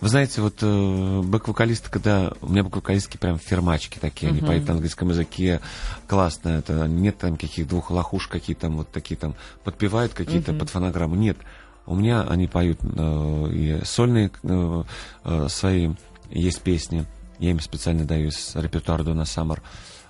Вы 0.00 0.08
знаете, 0.08 0.40
вот 0.40 0.54
э, 0.62 1.20
бэк-вокалисты, 1.22 1.90
когда... 1.90 2.32
У 2.40 2.48
меня 2.48 2.62
бэк-вокалистки 2.62 3.18
прям 3.18 3.38
фермачки 3.38 3.98
такие, 3.98 4.30
они 4.30 4.38
Мгм. 4.38 4.46
поют 4.46 4.66
на 4.66 4.72
английском 4.72 5.10
языке, 5.10 5.60
классно, 6.08 6.48
это 6.48 6.88
нет 6.88 7.18
там 7.18 7.36
каких 7.36 7.68
двух 7.68 7.90
лохуш, 7.90 8.26
какие 8.26 8.56
там 8.56 8.78
вот 8.78 8.90
такие 8.90 9.16
там, 9.18 9.34
подпевают 9.62 10.14
какие-то 10.14 10.52
Мгм. 10.52 10.60
под 10.60 10.70
фонограмму, 10.70 11.16
нет. 11.16 11.36
У 11.84 11.94
меня 11.94 12.22
они 12.22 12.46
поют 12.46 12.78
э, 12.82 13.48
и 13.52 13.84
сольные 13.84 14.30
э, 14.42 14.84
э, 15.24 15.48
свои, 15.50 15.90
есть 16.30 16.60
песни, 16.60 17.06
я 17.38 17.50
им 17.50 17.60
специально 17.60 18.04
даю 18.04 18.28
из 18.28 18.54
репертуара 18.54 19.02
Дона 19.02 19.24
Саммер. 19.24 19.62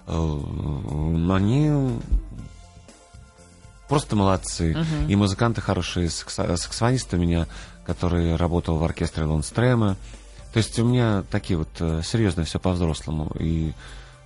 Э, 0.06 0.38
они 1.30 1.98
просто 3.88 4.16
молодцы. 4.16 4.76
Мгм. 4.76 5.08
И 5.08 5.16
музыканты 5.16 5.60
хорошие, 5.60 6.06
саксо- 6.06 6.56
саксофонист 6.56 7.12
у 7.14 7.16
меня, 7.16 7.46
который 7.84 8.36
работал 8.36 8.76
в 8.76 8.84
оркестре 8.84 9.24
Лонстрема. 9.24 9.96
То 10.52 10.58
есть 10.58 10.78
у 10.78 10.84
меня 10.84 11.24
такие 11.30 11.58
вот 11.58 11.68
э, 11.80 12.02
серьезно 12.04 12.44
все 12.44 12.58
по-взрослому. 12.58 13.32
И 13.38 13.72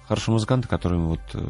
хорошие 0.09 0.33
музыканты, 0.33 0.69
которыми 0.69 1.07
вот 1.07 1.21
э, 1.35 1.47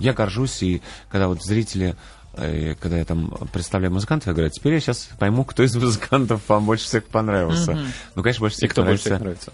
я 0.00 0.12
горжусь. 0.12 0.62
И 0.62 0.82
когда 1.08 1.28
вот 1.28 1.42
зрители, 1.42 1.96
э, 2.38 2.74
когда 2.80 2.98
я 2.98 3.04
там 3.04 3.30
представляю 3.52 3.92
музыкантов, 3.92 4.28
я 4.28 4.32
говорю, 4.32 4.48
«А 4.48 4.50
теперь 4.50 4.74
я 4.74 4.80
сейчас 4.80 5.08
пойму, 5.18 5.44
кто 5.44 5.62
из 5.62 5.74
музыкантов 5.76 6.40
вам 6.48 6.64
больше 6.66 6.84
всех 6.84 7.04
понравился. 7.04 7.72
Мгм. 7.72 7.86
Ну, 8.14 8.22
конечно, 8.22 8.40
больше 8.40 8.56
И 8.56 8.58
всех 8.58 8.70
кто 8.72 8.82
больше 8.84 9.00
всех 9.02 9.20
нравится? 9.20 9.52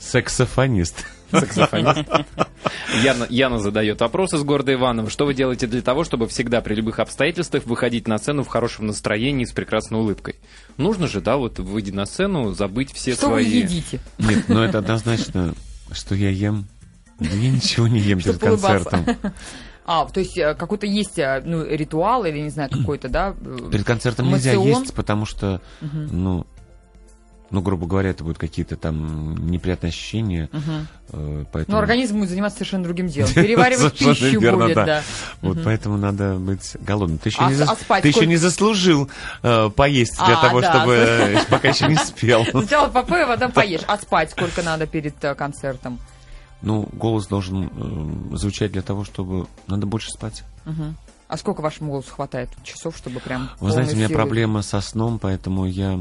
саксофонист. 0.00 1.04
Саксофонист. 1.30 2.08
Яна, 3.02 3.26
Яна 3.28 3.58
задает 3.58 4.00
вопрос 4.00 4.32
из 4.32 4.42
города 4.42 4.72
Иваново. 4.72 5.10
Что 5.10 5.26
вы 5.26 5.34
делаете 5.34 5.66
для 5.66 5.82
того, 5.82 6.04
чтобы 6.04 6.26
всегда 6.28 6.60
при 6.60 6.74
любых 6.74 6.98
обстоятельствах 7.00 7.64
выходить 7.66 8.08
на 8.08 8.18
сцену 8.18 8.44
в 8.44 8.48
хорошем 8.48 8.86
настроении 8.86 9.44
с 9.44 9.52
прекрасной 9.52 9.98
улыбкой? 10.00 10.36
Нужно 10.76 11.06
же, 11.08 11.20
да, 11.20 11.36
вот 11.36 11.58
выйдя 11.58 11.94
на 11.94 12.06
сцену, 12.06 12.52
забыть 12.52 12.92
все 12.92 13.14
Что 13.14 13.28
вы 13.28 13.42
свои... 13.42 13.58
едите? 13.62 14.00
Нет, 14.18 14.44
ну 14.48 14.62
это 14.62 14.78
однозначно, 14.78 15.54
что 15.92 16.14
я 16.14 16.30
ем. 16.30 16.66
Да 17.18 17.28
я 17.34 17.50
ничего 17.50 17.88
не 17.88 17.98
ем 17.98 18.20
перед 18.20 18.38
концертом. 18.38 19.04
А, 19.90 20.04
то 20.04 20.20
есть 20.20 20.36
э, 20.36 20.54
какой-то 20.54 20.86
есть 20.86 21.18
э, 21.18 21.40
ну, 21.46 21.64
ритуал 21.64 22.26
или, 22.26 22.38
не 22.40 22.50
знаю, 22.50 22.68
какой-то, 22.70 23.08
да? 23.08 23.34
э, 23.40 23.70
Перед 23.72 23.86
концертом 23.86 24.28
нельзя 24.28 24.50
Мацион? 24.54 24.82
есть, 24.82 24.92
потому 24.92 25.24
что, 25.24 25.62
Мгм. 25.80 26.08
ну, 26.12 26.46
ну, 27.50 27.62
грубо 27.62 27.86
говоря, 27.86 28.10
это 28.10 28.22
будут 28.22 28.36
какие-то 28.36 28.76
там 28.76 29.50
неприятные 29.50 29.88
ощущения. 29.88 30.50
э, 31.10 31.44
поэтому... 31.50 31.74
Но 31.74 31.78
организм 31.78 32.18
будет 32.18 32.28
заниматься 32.28 32.58
совершенно 32.58 32.84
другим 32.84 33.06
делом. 33.06 33.32
Переваривать 33.34 33.96
пищу 33.96 34.38
верно, 34.38 34.64
будет, 34.64 34.74
да. 34.74 34.84
да. 34.84 35.02
Вот 35.40 35.58
поэтому 35.64 35.96
надо 35.96 36.34
быть 36.34 36.76
голодным. 36.80 37.16
Ты 37.16 37.30
еще, 37.30 37.38
А 37.40 37.48
не, 37.48 37.54
зас- 37.56 37.68
а 37.70 37.74
спать 37.76 38.02
ты 38.02 38.08
еще 38.08 38.26
не 38.26 38.36
заслужил 38.36 39.08
э, 39.42 39.70
поесть 39.74 40.18
для 40.22 40.38
А, 40.38 40.42
того, 40.42 40.60
да. 40.60 40.70
чтобы 40.70 41.38
пока 41.48 41.68
еще 41.68 41.88
не 41.88 41.96
спел. 41.96 42.44
Сначала 42.44 42.88
попой, 42.88 43.24
а 43.24 43.26
потом 43.26 43.52
поешь. 43.52 43.80
А 43.86 43.96
спать 43.96 44.32
сколько 44.32 44.62
надо 44.62 44.86
перед 44.86 45.14
концертом? 45.38 45.98
Ну, 46.60 46.88
голос 46.92 47.26
должен 47.26 47.70
э, 48.32 48.36
звучать 48.36 48.72
для 48.72 48.82
того, 48.82 49.04
чтобы 49.04 49.46
надо 49.66 49.86
больше 49.86 50.10
спать. 50.10 50.44
Мгм. 50.64 50.96
А 51.28 51.36
сколько 51.36 51.60
вашему 51.60 51.90
голосу 51.92 52.10
хватает 52.10 52.48
часов, 52.64 52.96
чтобы 52.96 53.20
прям 53.20 53.50
Вы 53.60 53.70
знаете, 53.70 53.94
у 53.94 53.96
меня 53.96 54.08
проблема 54.08 54.62
со 54.62 54.80
сном, 54.80 55.18
поэтому 55.18 55.66
я 55.66 56.00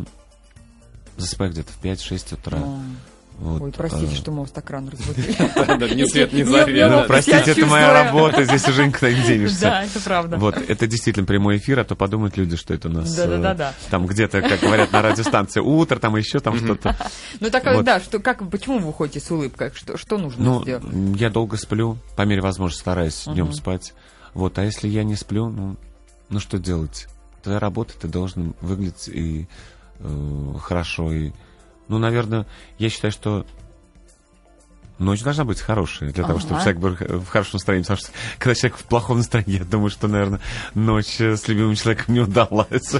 засыпаю 1.17 1.51
где-то 1.51 1.71
в 1.73 1.83
5-6 1.83 2.33
утра. 2.35 2.59
О, 2.59 2.79
Вот, 3.39 3.61
Ой, 3.61 3.71
простите, 3.71 4.13
э, 4.13 4.15
что 4.15 4.31
мы 4.31 4.41
вас 4.41 4.51
так 4.51 4.67
рано 4.71 4.89
разбудили. 4.91 5.35
Да, 5.77 5.87
Ни 5.89 6.05
свет, 6.05 6.33
ни 6.33 6.37
Нет, 6.39 6.47
заря. 6.47 6.73
нет, 6.73 6.91
Ну, 6.91 7.03
простите, 7.07 7.51
это 7.51 7.65
моя 7.67 7.93
работа, 7.93 8.43
здесь 8.45 8.67
уже 8.67 8.87
никуда 8.87 9.11
не 9.11 9.21
денешься. 9.27 9.61
Да, 9.61 9.83
это 9.83 9.99
правда. 9.99 10.37
Вот, 10.37 10.57
это 10.57 10.87
действительно 10.87 11.25
прямой 11.27 11.57
эфир, 11.57 11.79
а 11.79 11.83
то 11.83 11.95
подумают 11.95 12.35
люди, 12.35 12.55
что 12.55 12.73
это 12.73 12.89
у 12.89 12.91
нас 12.91 13.15
э, 13.17 13.71
там 13.91 14.07
где-то, 14.07 14.41
как 14.41 14.59
говорят 14.61 14.91
на 14.91 15.03
радиостанции, 15.03 15.59
утро, 15.59 15.99
там 15.99 16.15
еще 16.15 16.39
там 16.39 16.57
что-то. 16.57 16.95
Ну 17.39 17.49
так, 17.51 17.83
да, 17.83 17.99
что, 17.99 18.19
как, 18.19 18.49
почему 18.49 18.79
вы 18.79 18.87
выходите 18.87 19.19
с 19.19 19.29
улыбкой? 19.29 19.71
Что, 19.73 19.97
что 19.97 20.17
нужно 20.17 20.43
Ну, 20.43 20.61
сделать? 20.63 20.83
я 21.19 21.29
долго 21.29 21.57
сплю, 21.57 21.97
по 22.15 22.23
мере 22.23 22.41
возможности 22.41 22.81
стараюсь 22.81 23.25
днем 23.25 23.53
спать. 23.53 23.93
Вот, 24.33 24.57
а 24.57 24.63
если 24.65 24.87
я 24.87 25.03
не 25.03 25.15
сплю, 25.15 25.49
ну, 25.49 25.77
ну 26.29 26.39
что 26.39 26.57
делать? 26.57 27.07
Твоя 27.43 27.59
работа, 27.59 27.93
ты 27.99 28.07
должен 28.07 28.55
выглядеть 28.61 29.07
и 29.09 29.47
э, 29.99 30.53
хорошо. 30.59 31.11
И, 31.13 31.31
ну, 31.87 31.97
наверное, 31.97 32.45
я 32.77 32.89
считаю, 32.89 33.11
что 33.11 33.45
ночь 34.99 35.21
должна 35.21 35.43
быть 35.43 35.61
хорошая 35.61 36.11
для 36.11 36.23
того, 36.23 36.39
чтобы 36.39 36.55
Ага. 36.55 36.63
человек 36.73 36.81
был 36.81 37.19
в 37.19 37.27
хорошем 37.27 37.51
настроении. 37.53 37.83
Потому 37.83 37.99
что 37.99 38.09
когда 38.39 38.55
человек 38.55 38.79
в 38.79 38.83
плохом 38.83 39.17
настроении, 39.17 39.59
я 39.59 39.63
думаю, 39.65 39.89
что, 39.89 40.07
наверное, 40.07 40.39
ночь 40.73 41.19
э, 41.19 41.35
с 41.37 41.47
любимым 41.47 41.75
человеком 41.75 42.13
не 42.15 42.21
удалась. 42.21 42.95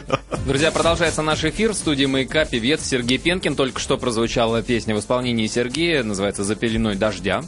Друзья, 0.46 0.72
продолжается 0.72 1.22
наш 1.22 1.44
эфир 1.44 1.74
в 1.74 1.75
студии 1.75 2.06
«Маяка» 2.06 2.46
певец 2.46 2.84
Сергей 2.84 3.17
Пенкин. 3.17 3.56
Только 3.56 3.79
что 3.79 3.98
прозвучала 3.98 4.62
песня 4.62 4.96
в 4.96 5.00
исполнении 5.00 5.48
Сергея, 5.48 6.03
называется 6.03 6.44
«За 6.44 6.56
пеленой 6.56 6.96
дождя». 6.96 7.44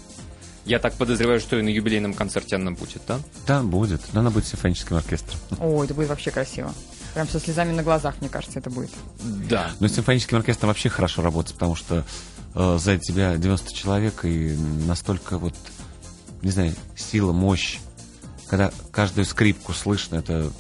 Я 0.66 0.78
так 0.80 0.94
подозреваю, 0.94 1.40
что 1.40 1.58
и 1.58 1.62
на 1.62 1.70
юбилейном 1.70 2.14
концерте 2.14 2.56
она 2.56 2.72
будет, 2.72 3.02
да? 3.08 3.20
Да, 3.48 3.64
будет. 3.64 4.02
Но 4.14 4.20
она 4.20 4.30
будет 4.30 4.46
симфоническим 4.46 4.98
оркестром. 4.98 5.40
Ой, 5.60 5.86
это 5.86 5.96
будет 5.96 6.10
вообще 6.10 6.30
красиво. 6.32 6.74
Прям 7.14 7.28
со 7.28 7.40
слезами 7.40 7.72
на 7.72 7.84
глазах, 7.84 8.16
мне 8.22 8.30
кажется, 8.30 8.60
это 8.60 8.70
будет. 8.70 8.92
Да. 9.50 9.72
Но 9.80 9.88
с 9.88 9.94
симфоническим 9.94 10.38
оркестром 10.38 10.68
вообще 10.70 10.90
хорошо 10.90 11.22
работать, 11.22 11.54
потому 11.54 11.76
что 11.76 12.06
э, 12.56 12.78
за 12.80 12.98
тебя 12.98 13.36
90 13.36 13.74
человек 13.74 14.26
и 14.26 14.56
настолько 14.86 15.38
вот, 15.38 15.56
не 16.42 16.52
знаю, 16.52 16.76
сила, 16.96 17.32
мощь. 17.32 17.80
Когда 18.48 18.72
каждую 18.92 19.26
скрипку 19.26 19.74
слышно, 19.74 20.18
это, 20.18 20.52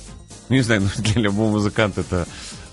ну, 0.49 0.55
не 0.55 0.61
знаю, 0.61 0.81
ну, 0.97 1.03
для 1.03 1.21
любого 1.21 1.51
музыканта 1.51 2.01
это 2.01 2.27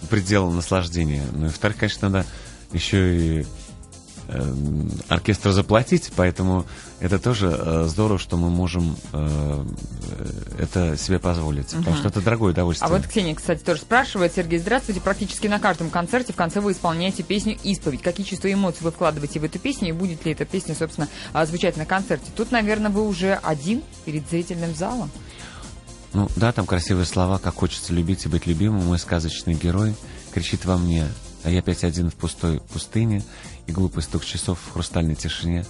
предел 0.09 0.51
наслаждения. 0.51 1.25
Ну 1.33 1.47
и 1.47 1.49
во-вторых, 1.49 1.77
конечно, 1.79 2.09
надо 2.09 2.27
еще 2.73 3.41
и 3.41 3.47
оркестру 5.09 5.53
заплатить, 5.53 6.11
поэтому 6.17 6.67
это 6.99 7.19
тоже 7.19 7.49
э, 7.49 7.85
здорово, 7.89 8.19
что 8.19 8.37
мы 8.37 8.51
можем 8.51 8.97
э, 9.13 9.65
э, 10.11 10.63
это 10.63 10.97
себе 10.97 11.19
позволить, 11.19 11.69
потому 11.69 11.97
что 11.97 12.09
это 12.09 12.21
дорогое 12.21 12.51
А 12.51 12.53
удовольствие. 12.53 12.91
вот 12.91 13.07
Ксения, 13.07 13.35
кстати, 13.35 13.63
тоже 13.63 13.83
спрашивает. 13.83 14.33
Сергей, 14.35 14.59
здравствуйте. 14.59 15.01
Практически 15.01 15.47
на 15.47 15.59
каждом 15.59 15.91
концерте 15.91 16.33
в 16.33 16.37
конце 16.37 16.61
вы 16.61 16.73
исполняете 16.73 17.23
песню 17.23 17.57
«Исповедь». 17.63 18.03
Какие 18.03 18.27
чувства 18.27 18.49
и 18.49 18.55
эмоции 18.55 18.83
вы 18.83 18.91
вкладываете 18.91 19.41
в 19.41 19.45
эту 19.45 19.59
песню? 19.59 19.91
И 19.91 19.93
будет 19.93 20.25
ли 20.25 20.33
эта 20.33 20.45
песня, 20.45 20.75
собственно, 20.75 21.09
а, 21.33 21.45
звучать 21.47 21.77
на 21.77 21.87
концерте? 21.87 22.31
Тут, 22.35 22.51
наверное, 22.51 22.91
вы 22.91 23.07
уже 23.07 23.35
один 23.43 23.83
перед 24.05 24.29
зрительным 24.29 24.75
залом. 24.75 25.11
Ну 26.13 26.29
да, 26.37 26.51
там 26.53 26.67
красивые 26.67 27.05
слова, 27.05 27.39
как 27.39 27.55
хочется 27.55 27.93
любить 27.93 28.25
и 28.25 28.29
быть 28.29 28.47
любимым. 28.47 28.87
Мой 28.87 28.99
сказочный 28.99 29.55
герой 29.55 29.95
кричит 30.33 30.65
во 30.65 30.79
мне, 30.79 31.07
а 31.47 31.51
я 31.51 31.61
опять 31.61 31.85
один 31.85 32.11
в 32.11 32.17
пустой 32.17 32.59
пустыне, 32.59 33.23
и 33.69 33.73
глупый 33.73 34.03
стук 34.03 34.25
часов 34.25 34.59
в 34.59 34.73
хрустальной 34.73 35.15
тишине. 35.15 35.65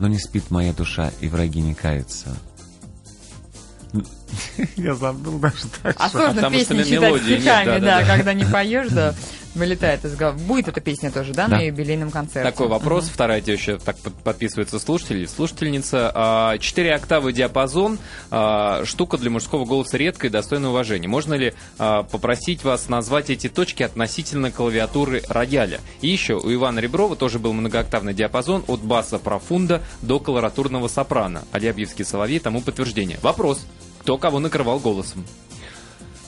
Но 0.00 0.08
не 0.08 0.18
спит 0.18 0.50
моя 0.50 0.72
душа, 0.72 1.12
и 1.20 1.28
враги 1.28 1.60
не 1.60 1.72
каются. 1.72 2.36
Я 4.76 4.94
забыл 4.94 5.38
даже 5.38 5.66
так. 5.82 5.96
А 5.98 6.08
сложно 6.08 6.34
Потому 6.34 6.58
что 6.58 6.74
песни 6.74 6.94
читать 6.94 7.12
нет, 7.12 7.22
стихами, 7.22 7.64
да, 7.64 7.64
да, 7.64 7.78
да, 7.80 8.00
да. 8.00 8.06
когда 8.06 8.34
не 8.34 8.44
поешь, 8.44 8.88
да, 8.88 9.14
вылетает 9.54 10.04
из 10.04 10.14
головы. 10.14 10.38
Будет 10.38 10.68
эта 10.68 10.80
песня 10.80 11.10
тоже, 11.10 11.32
да, 11.32 11.48
Да. 11.48 11.56
на 11.56 11.60
юбилейном 11.62 12.10
концерте? 12.10 12.48
Такой 12.48 12.68
вопрос, 12.68 13.08
вторая 13.12 13.42
еще 13.44 13.78
так 13.78 13.96
под- 13.98 14.14
подписывается 14.14 14.78
слушатель, 14.78 15.26
слушательница. 15.28 16.10
А, 16.14 16.58
Четыре 16.58 16.94
октавы 16.94 17.32
диапазон, 17.32 17.98
а, 18.30 18.84
штука 18.84 19.18
для 19.18 19.30
мужского 19.30 19.64
голоса 19.64 19.96
редкая 19.96 20.30
и 20.30 20.32
достойна 20.32 20.70
уважения. 20.70 21.08
Можно 21.08 21.34
ли 21.34 21.54
а, 21.78 22.04
попросить 22.04 22.62
вас 22.64 22.88
назвать 22.88 23.30
эти 23.30 23.48
точки 23.48 23.82
относительно 23.82 24.50
клавиатуры 24.52 25.22
рояля? 25.28 25.80
И 26.00 26.08
еще, 26.08 26.34
у 26.34 26.52
Ивана 26.52 26.78
Реброва 26.78 27.16
тоже 27.16 27.38
был 27.40 27.52
многооктавный 27.52 28.14
диапазон 28.14 28.64
от 28.68 28.80
баса 28.82 29.18
профунда 29.18 29.82
до 30.02 30.20
колоратурного 30.20 30.86
сопрано. 30.88 31.42
Алябьевский 31.50 32.04
соловей 32.04 32.38
тому 32.38 32.60
подтверждение. 32.60 33.18
Вопрос. 33.22 33.66
Кто 34.00 34.18
кого 34.18 34.38
накрывал 34.38 34.78
голосом? 34.78 35.24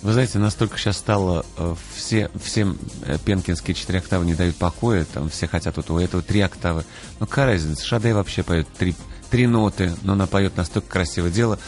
Вы 0.03 0.13
знаете, 0.13 0.39
настолько 0.39 0.79
сейчас 0.79 0.99
стало, 0.99 1.47
э, 1.57 1.75
все, 1.95 2.29
всем 2.43 2.77
э, 3.07 3.19
пенкинские 3.25 3.75
четыре 3.75 4.01
октавы 4.01 4.27
не 4.27 4.35
дают 4.35 4.57
покоя, 4.57 5.05
там 5.05 5.31
все 5.31 5.47
хотят 5.47 5.77
вот 5.77 5.91
у 5.91 5.99
этого 5.99 6.25
три 6.25 6.41
октавы. 6.41 6.85
Ну, 7.21 7.27
какая 7.27 7.47
разница, 7.47 7.87
Шаде 7.87 8.13
вообще 8.13 8.43
поет 8.43 8.67
три, 8.77 8.97
три 9.31 9.47
ноты, 9.47 9.95
но 10.03 10.15
она 10.15 10.27
поет 10.27 10.57
настолько 10.57 10.89
красивое 10.89 11.31
дело. 11.31 11.59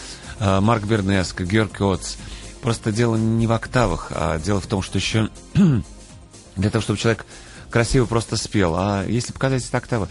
Э, 0.41 0.59
Марк 0.61 0.85
Бернеск, 0.85 1.41
Георг 1.43 1.81
Оц. 1.81 2.17
Просто 2.61 2.91
дело 2.91 3.15
не 3.15 3.47
в 3.47 3.53
октавах, 3.53 4.09
а 4.11 4.39
дело 4.39 4.61
в 4.61 4.67
том, 4.67 4.83
что 4.83 4.99
еще 4.99 5.29
для 6.57 6.71
того, 6.71 6.83
чтобы 6.83 6.99
человек 6.99 7.25
красиво 7.71 8.07
просто 8.07 8.37
спел. 8.37 8.75
А 8.77 9.05
если 9.07 9.33
показать 9.33 9.65
эти 9.65 9.77
октавы, 9.77 10.09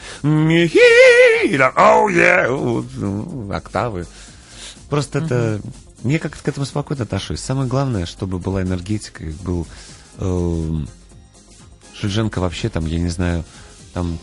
оу, 1.76 2.08
е, 2.08 2.50
вот, 2.50 2.86
ну, 2.96 3.52
октавы. 3.52 4.08
Просто 4.90 5.20
это... 5.20 5.62
Я 6.04 6.20
как-то 6.20 6.44
к 6.44 6.48
этому 6.48 6.66
спокойно 6.66 7.04
отношусь. 7.04 7.40
Самое 7.40 7.68
главное, 7.68 8.06
чтобы 8.06 8.40
была 8.40 8.62
энергетика, 8.62 9.24
был... 9.44 9.66
эм, 10.18 10.88
Шульженко 11.94 12.40
вообще 12.42 12.70
там, 12.70 12.86
я 12.86 13.00
не 13.00 13.10
знаю, 13.10 13.44
там... 13.94 14.20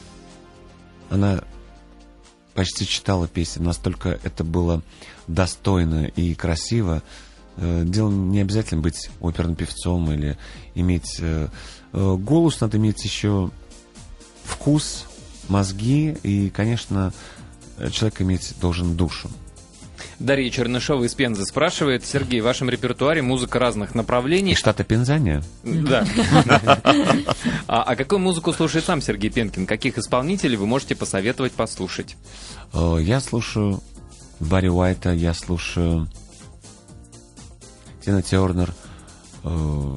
Она 1.09 1.43
почти 2.55 2.87
читала 2.87 3.27
песни, 3.27 3.63
настолько 3.63 4.11
это 4.23 4.45
было 4.45 4.83
достойно 5.27 6.05
и 6.05 6.35
красиво. 6.35 7.03
Э, 7.57 7.85
Дело 7.87 8.11
не 8.11 8.41
обязательно 8.41 8.83
быть 8.83 9.11
оперным 9.21 9.57
певцом 9.57 10.13
или 10.13 10.37
иметь... 10.75 11.17
э, 11.21 11.49
э, 11.93 12.17
Голос 12.19 12.61
надо 12.61 12.77
иметь 12.77 13.03
еще 13.05 13.51
вкус, 14.45 15.07
мозги 15.49 16.17
и, 16.23 16.51
конечно, 16.51 17.13
э, 17.79 17.89
человек 17.91 18.21
иметь 18.21 18.55
должен 18.61 18.97
душу. 18.97 19.31
Дарья 20.19 20.51
Чернышова 20.51 21.05
из 21.05 21.15
Пензы 21.15 21.45
спрашивает. 21.45 22.05
Сергей, 22.05 22.41
в 22.41 22.45
вашем 22.45 22.71
репертуаре 22.71 23.23
музыка 23.23 23.59
разных 23.59 23.95
направлений. 23.95 24.53
И 24.53 24.55
штата 24.55 24.85
Пензания. 24.85 25.43
Да. 25.65 26.05
А, 27.67 27.83
а 27.85 27.95
какую 27.95 28.19
музыку 28.19 28.53
слушает 28.53 28.85
сам 28.85 29.01
Сергей 29.01 29.31
Пенкин? 29.31 29.65
Каких 29.65 29.97
исполнителей 29.97 30.57
вы 30.57 30.67
можете 30.67 30.97
посоветовать 30.97 31.53
послушать? 31.53 32.17
Э, 32.73 32.99
Я 33.01 33.21
слушаю 33.21 33.81
Барри 34.41 34.69
Уайта, 34.69 35.13
я 35.13 35.35
слушаю 35.35 36.09
Тина 38.05 38.23
Тернер, 38.23 38.75
э, 39.45 39.95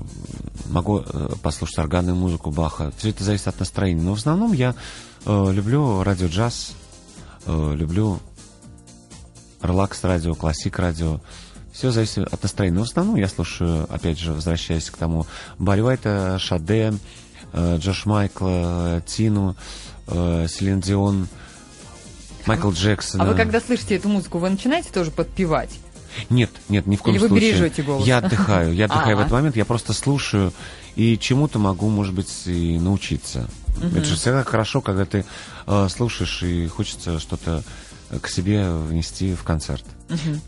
могу 0.69 0.99
э, 0.99 1.29
послушать 1.41 1.79
органную 1.79 2.15
музыку 2.15 2.51
Баха. 2.51 2.91
Все 2.97 3.09
это 3.09 3.23
зависит 3.23 3.47
от 3.47 3.59
настроения. 3.59 4.03
Но 4.03 4.13
в 4.13 4.17
основном 4.19 4.53
я 4.53 4.75
люблю 5.25 6.03
радио-джаз, 6.03 6.73
э, 7.45 7.73
люблю 7.75 8.19
релакс-радио, 9.63 10.35
классик-радио. 10.35 11.19
Все 11.71 11.89
зависит 11.89 12.19
от 12.31 12.43
настроения. 12.43 12.77
Но 12.77 12.83
в 12.85 12.87
основном 12.87 13.15
я 13.15 13.27
слушаю, 13.27 13.87
опять 13.91 14.19
же, 14.19 14.33
возвращаясь 14.33 14.89
к 14.91 14.97
тому, 14.97 15.25
Барри 15.57 15.81
Уайта, 15.81 16.37
Шаде, 16.39 16.93
э, 17.51 17.77
Джош 17.79 18.05
Майкла, 18.05 19.01
Тину, 19.07 19.55
э, 20.07 20.45
Селин 20.49 20.81
Дион, 20.81 21.27
Майкл 22.45 22.71
Джексон. 22.71 23.21
А 23.21 23.25
вы 23.25 23.35
когда 23.35 23.59
слышите 23.59 23.95
эту 23.95 24.09
музыку, 24.09 24.37
вы 24.37 24.49
начинаете 24.49 24.89
тоже 24.93 25.11
подпевать? 25.11 25.71
Нет, 26.29 26.51
нет, 26.69 26.85
ни 26.85 26.95
в 26.95 27.01
коем 27.01 27.15
Или 27.15 27.21
вы 27.23 27.27
случае. 27.29 27.51
бережете 27.51 27.81
голос? 27.81 28.05
Я 28.05 28.19
отдыхаю, 28.19 28.73
я 28.73 28.85
отдыхаю 28.85 29.17
в 29.17 29.19
А. 29.19 29.21
этот 29.23 29.33
момент, 29.33 29.55
я 29.55 29.65
просто 29.65 29.93
слушаю 29.93 30.53
и 30.95 31.17
чему-то 31.17 31.57
могу, 31.57 31.89
может 31.89 32.13
быть, 32.13 32.31
и 32.45 32.77
научиться. 32.77 33.49
Это 33.81 34.05
же 34.05 34.15
всегда 34.15 34.43
хорошо, 34.43 34.81
когда 34.81 35.05
ты 35.05 35.25
э, 35.65 35.87
слушаешь 35.89 36.43
и 36.43 36.67
хочется 36.67 37.19
что-то 37.19 37.63
к 38.21 38.27
себе 38.27 38.69
внести 38.69 39.33
в 39.33 39.43
концерт. 39.43 39.83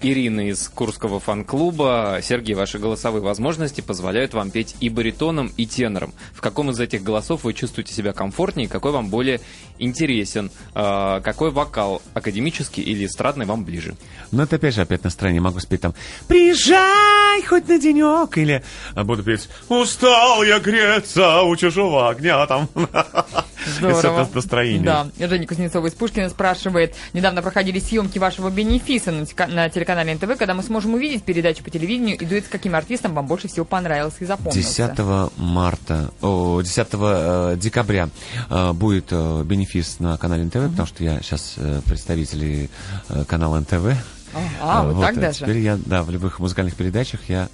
Ирина 0.01 0.49
из 0.49 0.67
Курского 0.69 1.19
фан-клуба. 1.19 2.19
Сергей, 2.21 2.55
ваши 2.55 2.77
голосовые 2.77 3.21
возможности 3.21 3.81
позволяют 3.81 4.33
вам 4.33 4.51
петь 4.51 4.75
и 4.79 4.89
баритоном, 4.89 5.51
и 5.57 5.65
тенором. 5.65 6.13
В 6.33 6.41
каком 6.41 6.69
из 6.71 6.79
этих 6.79 7.03
голосов 7.03 7.43
вы 7.43 7.53
чувствуете 7.53 7.93
себя 7.93 8.13
комфортнее, 8.13 8.67
какой 8.67 8.91
вам 8.91 9.09
более 9.09 9.41
интересен? 9.79 10.51
А, 10.73 11.21
какой 11.21 11.51
вокал, 11.51 12.01
академический 12.13 12.83
или 12.83 13.05
эстрадный, 13.05 13.45
вам 13.45 13.63
ближе? 13.63 13.95
Ну, 14.31 14.43
это 14.43 14.57
опять 14.57 14.75
же, 14.75 14.81
опять 14.81 15.03
настроение. 15.03 15.41
Могу 15.41 15.59
спеть 15.59 15.81
там 15.81 15.93
«Приезжай 16.27 17.41
хоть 17.43 17.67
на 17.67 17.79
денек» 17.79 18.37
или 18.37 18.63
а, 18.93 19.03
буду 19.03 19.23
петь 19.23 19.49
«Устал 19.69 20.43
я 20.43 20.59
греться 20.59 21.41
у 21.41 21.55
чужого 21.55 22.09
огня» 22.09 22.45
там. 22.45 22.69
Здорово. 23.65 24.27
Настроение. 24.33 24.83
Да. 24.83 25.07
Женя 25.27 25.47
Кузнецова 25.47 25.87
из 25.87 25.93
Пушкина 25.93 26.29
спрашивает, 26.29 26.95
недавно 27.13 27.41
проходили 27.41 27.79
съемки 27.79 28.19
вашего 28.19 28.49
бенефиса 28.49 29.11
на, 29.11 29.69
телеканале 29.69 30.15
НТВ, 30.15 30.37
когда 30.37 30.53
мы 30.53 30.63
сможем 30.63 30.93
увидеть 30.93 31.23
передачу 31.23 31.63
по 31.63 31.69
телевидению 31.69 32.17
и 32.17 32.25
дуэт 32.25 32.45
с 32.45 32.49
каким 32.49 32.75
артистом 32.75 33.13
вам 33.13 33.27
больше 33.27 33.47
всего 33.47 33.65
понравился 33.65 34.17
и 34.19 34.25
запомнился? 34.25 34.87
10 34.95 35.31
марта, 35.37 36.11
о, 36.21 36.61
10 36.61 36.87
э, 36.91 37.55
декабря 37.57 38.09
э, 38.49 38.73
будет 38.73 39.07
э, 39.11 39.43
бенефис 39.43 39.99
на 39.99 40.17
канале 40.17 40.43
НТВ, 40.43 40.69
потому 40.71 40.87
что 40.87 41.03
я 41.03 41.21
сейчас 41.21 41.55
представитель 41.85 42.69
канала 43.27 43.59
НТВ. 43.59 43.97
А, 44.61 44.83
вот, 44.83 45.01
так 45.01 45.17
а 45.17 45.19
даже? 45.21 45.39
Теперь 45.39 45.59
я, 45.59 45.79
да, 45.85 46.03
в 46.03 46.09
любых 46.09 46.39
музыкальных 46.39 46.75
передачах 46.75 47.21
я 47.29 47.47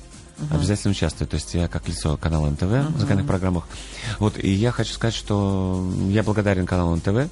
обязательно 0.49 0.91
участвую. 0.91 1.27
То 1.27 1.35
есть 1.35 1.53
я 1.53 1.67
как 1.67 1.87
лицо 1.87 2.17
канала 2.17 2.49
НТВ 2.49 2.63
в 2.63 2.91
музыкальных 2.91 3.27
программах. 3.27 3.67
Вот, 4.19 4.37
и 4.37 4.49
я 4.49 4.71
хочу 4.71 4.93
сказать, 4.93 5.15
что 5.15 5.87
я 6.09 6.23
благодарен 6.23 6.65
каналу 6.65 6.95
НТВ. 6.95 7.29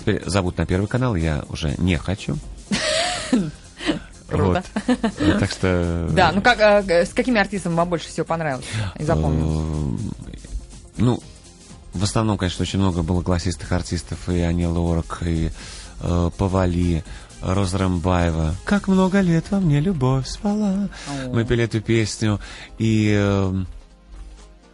Теперь 0.00 0.22
зовут 0.26 0.58
на 0.58 0.66
первый 0.66 0.86
канал, 0.86 1.14
я 1.14 1.44
уже 1.48 1.74
не 1.78 1.96
хочу. 1.96 2.36
Круто. 4.28 4.62
Вот. 4.86 5.38
Так 5.38 5.50
что... 5.50 6.08
Да, 6.12 6.32
ну 6.32 6.42
как, 6.42 6.58
э, 6.60 7.06
с 7.06 7.10
какими 7.14 7.40
артистами 7.40 7.74
вам 7.74 7.88
больше 7.88 8.08
всего 8.08 8.26
понравилось 8.26 8.66
и 8.98 9.04
запомнилось? 9.04 10.00
Э, 10.98 10.98
Ну, 10.98 11.22
в 11.94 12.04
основном, 12.04 12.36
конечно, 12.36 12.62
очень 12.62 12.78
много 12.78 13.02
было 13.02 13.22
классистых 13.22 13.72
артистов. 13.72 14.28
И 14.28 14.40
Анила 14.40 14.78
Орок, 14.80 15.22
и 15.24 15.50
э, 16.00 16.30
Павали, 16.36 17.04
Роза 17.42 17.78
Рымбаева. 17.78 18.54
«Как 18.64 18.88
много 18.88 19.20
лет 19.20 19.50
во 19.50 19.60
мне 19.60 19.80
любовь 19.80 20.26
спала». 20.26 20.88
О. 21.08 21.28
Мы 21.32 21.44
пели 21.44 21.64
эту 21.64 21.80
песню. 21.80 22.40
И 22.78 23.14
э, 23.16 23.54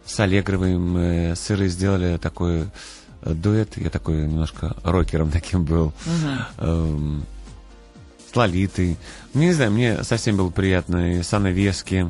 с 0.05 0.19
Аллегровой 0.19 0.77
мы 0.77 1.33
с 1.35 1.51
Ирой 1.51 1.67
сделали 1.67 2.17
такой 2.17 2.65
э, 3.21 3.33
дуэт. 3.33 3.77
Я 3.77 3.89
такой 3.89 4.23
немножко 4.23 4.75
рокером 4.83 5.31
таким 5.31 5.63
был. 5.63 5.93
Эм, 6.57 7.25
с 8.31 8.35
Лолитой. 8.35 8.97
Ну, 9.33 9.41
не 9.41 9.53
знаю, 9.53 9.71
мне 9.71 10.03
совсем 10.03 10.37
было 10.37 10.49
приятно. 10.49 11.17
И 11.17 11.23
с 11.23 11.33
Анной 11.33 11.53
Вески. 11.53 12.09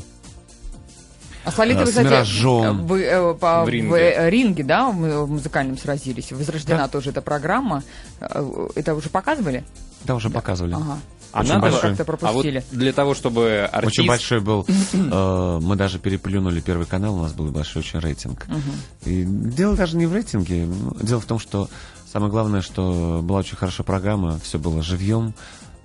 А 1.45 1.51
с 1.51 1.57
Лолитой 1.57 1.83
э, 1.83 1.85
вы, 1.85 1.91
с 1.91 1.95
кстати, 1.95 2.07
«Миражом». 2.07 2.87
вы 2.87 3.03
э, 3.03 3.33
по- 3.35 3.61
В 3.63 3.65
в, 3.65 3.69
ринге. 3.69 3.97
э, 3.97 4.29
ринге, 4.29 4.63
да, 4.63 4.89
в 4.89 4.95
в 5.25 5.29
музыкальном 5.29 5.77
сразились. 5.77 6.31
Возрождена 6.31 6.87
тоже 6.87 7.11
эта 7.11 7.21
программа. 7.21 7.83
Э, 8.19 8.67
Это 8.75 8.95
уже 8.95 9.09
показывали? 9.09 9.63
Да, 10.03 10.15
уже 10.15 10.29
показывали. 10.29 10.73
Ага. 10.73 10.97
А 11.31 11.39
Очень 11.41 11.49
надо 11.49 11.61
большой. 11.63 11.81
как-то 11.95 12.03
А 12.03 12.05
вот 12.05 12.19
пропустили. 12.19 12.63
для 12.71 12.93
того, 12.93 13.13
чтобы 13.13 13.69
артист... 13.71 13.99
Очень 13.99 14.07
большой 14.07 14.39
был. 14.39 14.65
э, 14.93 15.59
Мы 15.61 15.75
даже 15.75 15.99
переплюнули 15.99 16.61
первый 16.61 16.85
канал, 16.87 17.15
у 17.15 17.21
нас 17.21 17.33
был 17.33 17.47
большой 17.51 17.81
очень 17.81 17.99
рейтинг. 17.99 18.45
И 19.05 19.23
дело 19.25 19.75
даже 19.75 19.97
не 19.97 20.05
в 20.05 20.13
рейтинге. 20.13 20.65
ну, 20.65 20.95
Дело 21.01 21.19
в 21.19 21.25
том, 21.25 21.37
что 21.39 21.69
самое 22.11 22.31
главное, 22.31 22.61
что 22.61 23.19
была 23.21 23.39
очень 23.39 23.57
хорошая 23.57 23.83
программа, 23.85 24.39
все 24.39 24.57
было 24.59 24.81
живьем. 24.81 25.33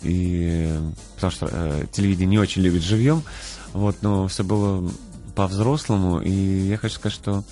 И 0.02 0.72
потому 1.16 1.30
что 1.32 1.48
э, 1.50 1.84
телевидение 1.92 2.30
не 2.30 2.38
очень 2.38 2.62
любит 2.62 2.82
живьем. 2.82 3.22
Вот, 3.72 3.96
но 4.02 4.26
все 4.28 4.44
было 4.44 4.88
по-взрослому. 5.40 6.20
И 6.20 6.30
я 6.30 6.76
хочу 6.76 6.96
сказать, 6.96 7.14
что 7.14 7.42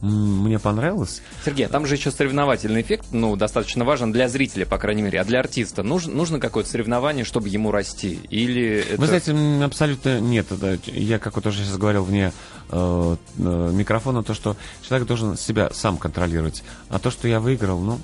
мне 0.00 0.58
понравилось. 0.58 1.20
Сергей, 1.44 1.66
а 1.66 1.68
там 1.68 1.84
же 1.84 1.96
еще 1.96 2.10
соревновательный 2.10 2.80
эффект, 2.80 3.08
ну, 3.12 3.36
достаточно 3.36 3.84
важен 3.84 4.10
для 4.10 4.26
зрителя, 4.30 4.64
по 4.64 4.78
крайней 4.78 5.02
мере. 5.02 5.20
А 5.20 5.24
для 5.26 5.40
артиста 5.40 5.82
нужно, 5.82 6.14
нужно 6.14 6.40
какое-то 6.40 6.70
соревнование, 6.70 7.26
чтобы 7.26 7.50
ему 7.50 7.70
расти? 7.70 8.20
Или 8.30 8.86
это... 8.88 8.98
Вы 8.98 9.06
знаете, 9.06 9.34
абсолютно 9.62 10.18
нет. 10.18 10.50
Это, 10.50 10.78
я, 10.86 11.18
как 11.18 11.36
вот 11.36 11.46
уже 11.46 11.58
сейчас 11.58 11.76
говорил 11.76 12.04
вне 12.04 12.32
э, 12.70 13.16
э, 13.36 13.70
микрофона, 13.74 14.22
то, 14.22 14.32
что 14.32 14.56
человек 14.88 15.06
должен 15.06 15.36
себя 15.36 15.68
сам 15.74 15.98
контролировать. 15.98 16.64
А 16.88 16.98
то, 16.98 17.10
что 17.10 17.28
я 17.28 17.38
выиграл, 17.38 17.80
ну, 17.80 18.00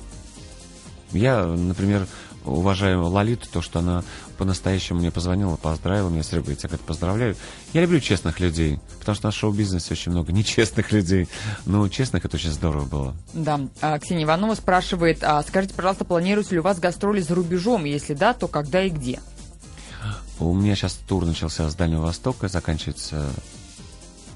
я, 1.12 1.46
например, 1.46 2.06
уважаю 2.46 3.04
Лолиту, 3.06 3.46
то, 3.50 3.60
что 3.60 3.80
она 3.80 4.02
по-настоящему 4.38 5.00
мне 5.00 5.10
позвонила, 5.10 5.56
поздравила 5.56 6.08
меня, 6.08 6.22
Серега, 6.22 6.50
я 6.50 6.56
тебя 6.56 6.78
поздравляю. 6.86 7.36
Я 7.72 7.82
люблю 7.82 8.00
честных 8.00 8.40
людей, 8.40 8.78
потому 8.98 9.14
что 9.14 9.22
в 9.22 9.24
нашем 9.24 9.40
шоу-бизнесе 9.40 9.92
очень 9.92 10.12
много 10.12 10.32
нечестных 10.32 10.92
людей. 10.92 11.28
Но 11.64 11.88
честных 11.88 12.24
это 12.24 12.36
очень 12.36 12.52
здорово 12.52 12.84
было. 12.84 13.14
Да. 13.34 13.60
А, 13.80 13.98
Ксения 13.98 14.24
Иванова 14.24 14.54
спрашивает, 14.54 15.22
а 15.22 15.42
скажите, 15.42 15.74
пожалуйста, 15.74 16.04
планируются 16.04 16.54
ли 16.54 16.60
у 16.60 16.62
вас 16.62 16.78
гастроли 16.78 17.20
за 17.20 17.34
рубежом? 17.34 17.84
Если 17.84 18.14
да, 18.14 18.32
то 18.34 18.48
когда 18.48 18.82
и 18.82 18.90
где? 18.90 19.20
У 20.38 20.52
меня 20.52 20.74
сейчас 20.74 20.94
тур 20.94 21.24
начался 21.24 21.68
с 21.68 21.74
Дальнего 21.74 22.02
Востока, 22.02 22.48
заканчивается 22.48 23.30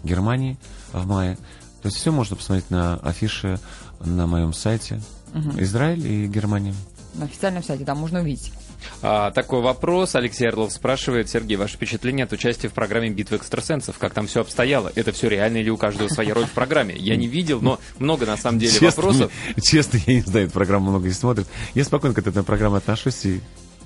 Германии 0.03 0.57
в 0.93 1.07
мае. 1.07 1.37
То 1.83 1.89
есть 1.89 1.99
все 1.99 2.11
можно 2.11 2.37
посмотреть 2.37 2.71
на 2.71 2.97
афише 2.97 3.59
на 4.01 4.27
моем 4.27 4.53
сайте. 4.53 5.01
Израиль 5.59 6.07
и 6.07 6.27
Германия. 6.27 6.75
На 7.15 7.25
официальном 7.27 7.63
сайте, 7.63 7.85
там 7.85 7.99
можно 7.99 8.21
увидеть. 8.21 8.53
А, 9.03 9.31
такой 9.33 9.61
вопрос. 9.61 10.15
Алексей 10.15 10.49
Орлов 10.49 10.73
спрашивает. 10.73 11.29
Сергей, 11.29 11.57
ваше 11.57 11.75
впечатление 11.75 12.25
от 12.25 12.33
участия 12.33 12.69
в 12.69 12.73
программе 12.73 13.11
«Битва 13.11 13.37
экстрасенсов»? 13.37 13.99
Как 13.99 14.15
там 14.15 14.27
все 14.27 14.41
обстояло? 14.41 14.91
Это 14.95 15.13
все 15.13 15.29
реально 15.29 15.59
или 15.59 15.71
у 15.71 15.77
каждого 15.77 16.09
своя 16.09 16.35
роль 16.35 16.47
в 16.47 16.53
программе? 16.53 16.95
Я 16.97 17.17
не 17.17 17.27
видел, 17.27 17.61
но 17.61 17.79
много 17.99 18.27
на 18.27 18.37
самом 18.37 18.59
деле 18.59 18.73
Честно, 18.73 18.87
вопросов. 19.03 19.33
мне- 19.55 19.63
честно, 19.63 19.99
я 20.07 20.15
не 20.15 20.21
знаю, 20.23 20.47
эту 20.47 20.55
программу 20.55 20.91
много 20.91 21.09
не 21.09 21.15
смотрит. 21.15 21.47
Я 21.75 21.85
спокойно 21.85 22.15
к 22.15 22.19
этой 22.19 22.43
программе 22.43 22.79
отношусь 22.79 23.25
и 23.27 23.41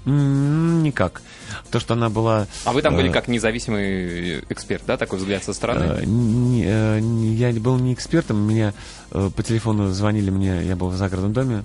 никак. 0.06 1.22
То, 1.70 1.80
что 1.80 1.94
она 1.94 2.10
была... 2.10 2.46
А 2.64 2.72
вы 2.72 2.82
там 2.82 2.94
были 2.94 3.08
э, 3.08 3.12
как 3.12 3.26
независимый 3.28 4.40
эксперт, 4.50 4.82
да? 4.87 4.96
Такой 4.96 5.18
взгляд 5.18 5.42
со 5.44 5.52
стороны? 5.54 5.84
Э, 6.00 6.04
не- 6.04 6.64
э, 6.66 7.00
я 7.37 7.50
был 7.60 7.78
не 7.78 7.94
экспертом, 7.94 8.38
меня 8.46 8.74
э, 9.12 9.30
по 9.34 9.42
телефону 9.42 9.88
звонили 9.92 10.30
мне, 10.30 10.62
я 10.64 10.76
был 10.76 10.88
в 10.88 10.96
загородном 10.96 11.32
доме, 11.32 11.64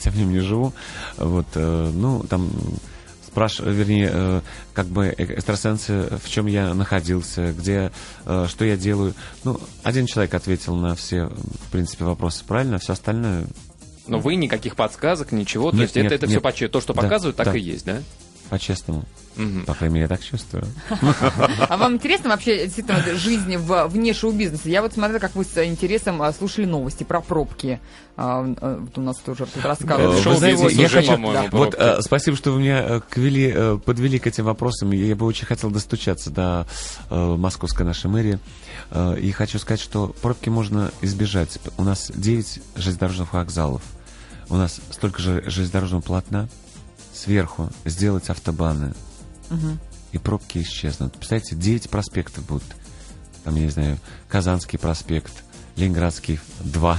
хотя 0.00 0.10
в 0.10 0.16
нем 0.18 0.32
не 0.32 0.40
живу. 0.40 0.72
Вот, 1.18 1.46
э, 1.54 1.90
ну, 1.94 2.22
там 2.28 2.50
спрашивали, 3.26 3.74
вернее, 3.74 4.10
э, 4.12 4.40
как 4.72 4.86
бы 4.86 5.06
э- 5.06 5.34
экстрасенсы, 5.34 6.08
в 6.22 6.28
чем 6.28 6.46
я 6.46 6.72
находился, 6.74 7.52
где, 7.52 7.92
что 8.24 8.64
я 8.64 8.76
делаю. 8.76 9.14
Ну, 9.44 9.60
один 9.82 10.06
человек 10.06 10.34
ответил 10.34 10.74
на 10.74 10.94
все, 10.96 11.26
в 11.26 11.70
принципе, 11.70 12.04
вопросы 12.06 12.44
правильно, 12.44 12.76
а 12.76 12.78
все 12.78 12.94
остальное 12.94 13.44
Но 14.06 14.18
вы 14.18 14.34
никаких 14.36 14.74
подсказок, 14.74 15.30
ничего. 15.32 15.70
То 15.70 15.76
Нет, 15.76 15.82
есть 15.84 15.96
это, 15.96 16.02
нет, 16.04 16.12
это 16.12 16.26
нет. 16.26 16.54
все 16.54 16.68
то, 16.68 16.80
что 16.80 16.92
Да, 16.94 17.02
показывают, 17.02 17.36
так 17.36 17.46
да. 17.52 17.56
и 17.56 17.60
есть, 17.60 17.84
да? 17.84 17.98
По-честному. 18.50 19.04
Мгм. 19.36 19.64
По 19.64 19.74
крайней 19.74 19.94
мере, 19.94 20.02
я 20.02 20.08
так 20.08 20.22
чувствую. 20.24 20.66
А 21.68 21.76
вам 21.76 21.94
интересно 21.94 22.30
вообще 22.30 22.64
действительно 22.64 23.02
жизнь 23.14 23.56
в, 23.56 23.86
вне 23.86 24.12
шоу-бизнеса? 24.12 24.68
Я 24.68 24.82
вот 24.82 24.92
смотрела, 24.92 25.20
как 25.20 25.34
вы 25.36 25.44
с 25.44 25.64
интересом 25.64 26.20
а, 26.20 26.32
слушали 26.32 26.66
новости 26.66 27.04
про 27.04 27.20
пробки. 27.20 27.80
А, 28.16 28.44
а, 28.60 28.78
вот 28.80 28.98
у 28.98 29.00
нас 29.00 29.16
тоже 29.18 29.46
тут 29.46 29.64
рассказывали. 29.64 30.20
в 30.20 30.26
Вы 30.26 30.36
знаете, 30.36 30.58
шоу-бизнесе 30.58 30.80
я 30.82 30.86
уже, 30.86 30.96
хочу- 30.96 31.12
по-моему, 31.12 31.48
да. 31.50 31.56
Вот, 31.56 31.74
э, 31.78 32.02
спасибо, 32.02 32.36
что 32.36 32.50
вы 32.50 32.60
меня 32.60 32.82
э, 32.82 33.00
квели, 33.08 33.52
э, 33.54 33.78
подвели 33.84 34.18
к 34.18 34.26
этим 34.26 34.44
вопросам. 34.44 34.90
Я 34.90 35.14
бы 35.14 35.24
очень 35.26 35.46
хотел 35.46 35.70
достучаться 35.70 36.30
до 36.30 36.66
э, 37.08 37.36
московской 37.36 37.86
нашей 37.86 38.10
мэрии. 38.10 38.38
И 39.20 39.30
хочу 39.30 39.60
сказать, 39.60 39.80
что 39.80 40.08
пробки 40.20 40.48
можно 40.48 40.90
избежать. 41.00 41.60
У 41.78 41.84
нас 41.84 42.10
9 42.12 42.60
железнодорожных 42.74 43.32
вокзалов. 43.32 43.82
У 44.48 44.56
нас 44.56 44.80
столько 44.90 45.22
же 45.22 45.44
железнодорожного 45.46 46.00
полотна. 46.02 46.48
Сверху 47.20 47.68
сделать 47.84 48.30
автобаны. 48.30 48.94
И 50.12 50.18
пробки 50.18 50.58
исчезнут. 50.58 51.12
Представляете, 51.12 51.54
9 51.54 51.90
проспектов 51.90 52.46
будут. 52.46 52.64
Там, 53.44 53.54
я 53.56 53.62
не 53.62 53.70
знаю, 53.70 53.98
Казанский 54.28 54.78
проспект, 54.78 55.44
Ленинградский 55.76 56.40
2. 56.60 56.98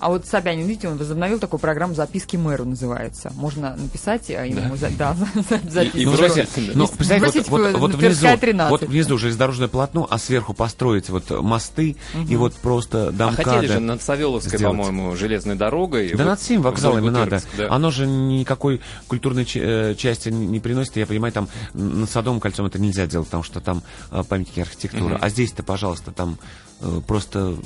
А 0.00 0.08
вот 0.10 0.26
Собянин, 0.26 0.66
видите, 0.66 0.88
он 0.88 0.96
возобновил 0.96 1.38
такую 1.38 1.58
программу 1.60 1.94
«Записки 1.94 2.36
мэру» 2.36 2.64
называется. 2.64 3.32
Можно 3.34 3.74
написать 3.76 4.30
а, 4.30 4.44
ему 4.46 4.76
за- 4.76 4.90
да, 4.90 5.16
за- 5.34 5.60
за- 5.70 5.82
И- 5.82 6.02
и. 6.02 6.06
Ну, 6.06 6.16
бросить, 6.16 6.48
да. 6.56 6.62
ну, 6.74 6.84
И 6.84 6.96
представляете, 6.96 7.42
вот, 7.48 7.60
вот, 7.60 7.72
вот 7.72 7.92
на 7.92 7.96
внизу, 7.96 7.98
Тверская 7.98 8.36
13. 8.36 8.70
вот 8.70 8.82
внизу 8.88 9.18
железнодорожное 9.18 9.68
полотно, 9.68 10.06
а 10.08 10.18
сверху 10.18 10.54
построить 10.54 11.08
вот 11.10 11.30
мосты 11.42 11.96
и 12.28 12.36
вот 12.36 12.54
просто 12.54 13.08
А 13.08 13.12
домкады. 13.12 13.50
хотели 13.50 13.72
же 13.72 13.80
над 13.80 14.02
Савеловской, 14.02 14.58
по-моему, 14.58 15.16
железной 15.16 15.56
дорогой. 15.56 16.10
Да 16.10 16.18
вот 16.18 16.26
над 16.26 16.40
всеми 16.40 16.62
вокзалами 16.62 17.10
надо. 17.10 17.42
Да. 17.56 17.68
Оно 17.74 17.90
же 17.90 18.06
никакой 18.06 18.80
культурной 19.08 19.44
ч- 19.44 19.60
э, 19.62 19.94
части 19.96 20.28
не 20.28 20.60
приносит. 20.60 20.96
Я 20.96 21.06
понимаю, 21.06 21.32
там 21.32 21.48
над 21.74 22.08
Садовым 22.10 22.40
кольцом 22.40 22.66
это 22.66 22.78
нельзя 22.78 23.06
делать, 23.06 23.26
потому 23.26 23.42
что 23.42 23.60
там 23.60 23.82
э, 24.10 24.22
памятники 24.28 24.60
архитектуры. 24.60 25.14
Мгм. 25.14 25.18
А 25.20 25.28
здесь-то, 25.28 25.62
пожалуйста, 25.62 26.12
там 26.12 26.38
э, 26.80 27.00
просто 27.06 27.56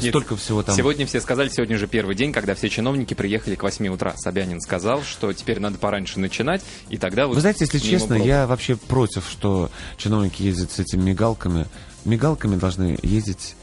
Нет, 0.00 0.10
столько 0.10 0.36
всего 0.36 0.62
там. 0.62 0.74
Сегодня 0.74 1.06
все 1.06 1.20
сказали, 1.20 1.48
сегодня 1.48 1.78
же 1.78 1.86
первый 1.86 2.14
день, 2.14 2.32
когда 2.32 2.54
все 2.54 2.68
чиновники 2.68 3.14
приехали 3.14 3.54
к 3.54 3.62
8 3.62 3.88
утра. 3.88 4.14
Собянин 4.16 4.60
сказал, 4.60 5.02
что 5.02 5.32
теперь 5.32 5.60
надо 5.60 5.78
пораньше 5.78 6.20
начинать, 6.20 6.62
и 6.88 6.96
тогда 6.96 7.26
вот... 7.26 7.34
Вы 7.34 7.40
знаете, 7.40 7.64
если 7.64 7.78
честно, 7.78 8.16
пробок. 8.16 8.26
я 8.26 8.46
вообще 8.46 8.76
против, 8.76 9.24
что 9.30 9.70
чиновники 9.96 10.42
ездят 10.42 10.72
с 10.72 10.78
этими 10.78 11.02
мигалками. 11.02 11.66
Мигалками 12.04 12.56
должны 12.56 12.98
ездить 13.02 13.54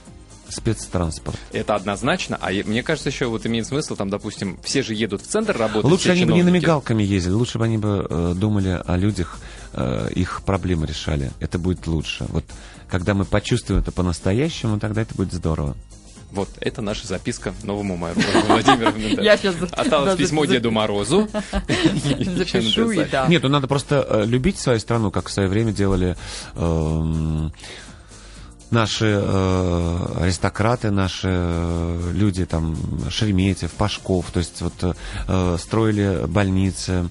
спецтранспорт. 0.51 1.37
Это 1.51 1.75
однозначно, 1.75 2.37
а 2.41 2.51
мне 2.51 2.83
кажется, 2.83 3.09
еще 3.09 3.25
вот 3.27 3.45
имеет 3.45 3.65
смысл, 3.67 3.95
там, 3.95 4.09
допустим, 4.09 4.59
все 4.63 4.83
же 4.83 4.93
едут 4.93 5.21
в 5.21 5.27
центр 5.27 5.57
работать. 5.57 5.89
Лучше 5.89 6.09
они 6.09 6.25
бы 6.25 6.33
не 6.33 6.39
на 6.39 6.49
чиновники. 6.49 6.63
мигалками 6.63 7.03
ездили, 7.03 7.33
лучше 7.33 7.57
бы 7.57 7.65
они 7.65 7.77
бы 7.77 8.05
э, 8.09 8.33
думали 8.35 8.81
о 8.85 8.97
людях, 8.97 9.39
э, 9.73 10.09
их 10.13 10.41
проблемы 10.45 10.85
решали. 10.87 11.31
Это 11.39 11.57
будет 11.57 11.87
лучше. 11.87 12.25
Вот 12.29 12.45
когда 12.89 13.13
мы 13.13 13.25
почувствуем 13.25 13.81
это 13.81 13.91
по-настоящему, 13.91 14.79
тогда 14.79 15.01
это 15.01 15.15
будет 15.15 15.33
здорово. 15.33 15.75
Вот, 16.31 16.49
это 16.61 16.81
наша 16.81 17.07
записка 17.07 17.53
новому 17.63 17.97
мэру 17.97 18.21
Владимиру. 18.47 19.21
Я 19.21 19.37
сейчас 19.37 19.55
Осталось 19.71 20.17
письмо 20.17 20.45
Деду 20.45 20.71
Морозу. 20.71 21.27
запишу 21.31 22.91
и 22.91 23.05
да. 23.05 23.27
Нет, 23.27 23.43
ну 23.43 23.49
надо 23.49 23.67
просто 23.67 24.05
э, 24.09 24.25
любить 24.25 24.57
свою 24.57 24.79
страну, 24.79 25.11
как 25.11 25.27
в 25.27 25.31
свое 25.31 25.49
время 25.49 25.73
делали 25.73 26.15
эм, 26.55 27.51
наши 28.71 29.21
э, 29.21 29.97
аристократы, 30.21 30.91
наши 30.91 31.27
э, 31.29 32.11
люди, 32.13 32.45
там, 32.45 32.77
Шереметьев, 33.09 33.71
Пашков, 33.71 34.31
то 34.31 34.39
есть 34.39 34.61
вот 34.61 34.73
э, 35.27 35.57
строили 35.59 36.25
больницы, 36.27 37.09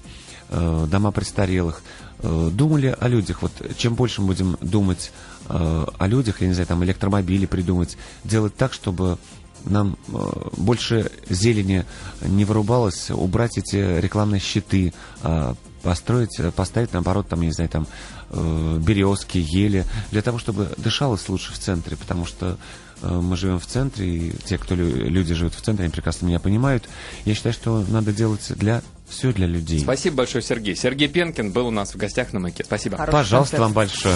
э, 0.49 0.85
дома 0.89 1.11
престарелых, 1.11 1.83
э, 1.85 2.10
думали 2.23 2.95
о 2.99 3.07
людях. 3.07 3.41
Вот 3.41 3.51
чем 3.77 3.95
больше 3.95 4.21
мы 4.21 4.27
будем 4.27 4.57
думать 4.61 5.11
э, 5.49 5.85
о 5.97 6.07
людях, 6.07 6.41
я 6.41 6.47
не 6.47 6.53
знаю, 6.53 6.67
там 6.67 6.83
электромобили 6.83 7.45
придумать, 7.45 7.97
делать 8.23 8.55
так, 8.55 8.73
чтобы 8.73 9.17
нам 9.65 9.97
э, 10.07 10.49
больше 10.57 11.11
зелени 11.29 11.85
не 12.21 12.45
вырубалось, 12.45 13.11
убрать 13.11 13.57
эти 13.57 13.99
рекламные 13.99 14.39
щиты, 14.39 14.93
а 15.23 15.55
построить, 15.83 16.39
э, 16.39 16.51
поставить, 16.51 16.93
наоборот, 16.93 17.27
там, 17.27 17.41
я 17.41 17.47
не 17.47 17.53
знаю, 17.53 17.69
там, 17.69 17.87
э, 18.29 18.79
березки, 18.81 19.37
ели, 19.37 19.85
для 20.11 20.21
того, 20.21 20.39
чтобы 20.39 20.69
дышалось 20.77 21.27
лучше 21.29 21.53
в 21.53 21.59
центре, 21.59 21.97
потому 21.97 22.25
что 22.25 22.57
э, 23.01 23.19
мы 23.19 23.35
живем 23.37 23.59
в 23.59 23.65
центре, 23.65 24.07
и 24.07 24.35
те, 24.45 24.57
кто 24.57 24.75
лю- 24.75 25.09
люди 25.09 25.33
живут 25.33 25.55
в 25.55 25.61
центре, 25.61 25.85
они 25.85 25.91
прекрасно 25.91 26.27
меня 26.27 26.39
понимают. 26.39 26.87
Я 27.25 27.35
считаю, 27.35 27.53
что 27.53 27.83
надо 27.87 28.13
делать 28.13 28.51
для 28.55 28.81
все 29.11 29.31
для 29.31 29.45
людей. 29.45 29.79
Спасибо 29.79 30.17
большое, 30.17 30.41
Сергей. 30.43 30.75
Сергей 30.75 31.07
Пенкин 31.07 31.51
был 31.51 31.67
у 31.67 31.71
нас 31.71 31.93
в 31.93 31.97
гостях 31.97 32.33
на 32.33 32.39
Маяке. 32.39 32.63
Спасибо. 32.63 32.97
Хороший 32.97 33.11
Пожалуйста, 33.11 33.57
концерт. 33.57 33.61
вам 33.61 33.73
большое. 33.73 34.15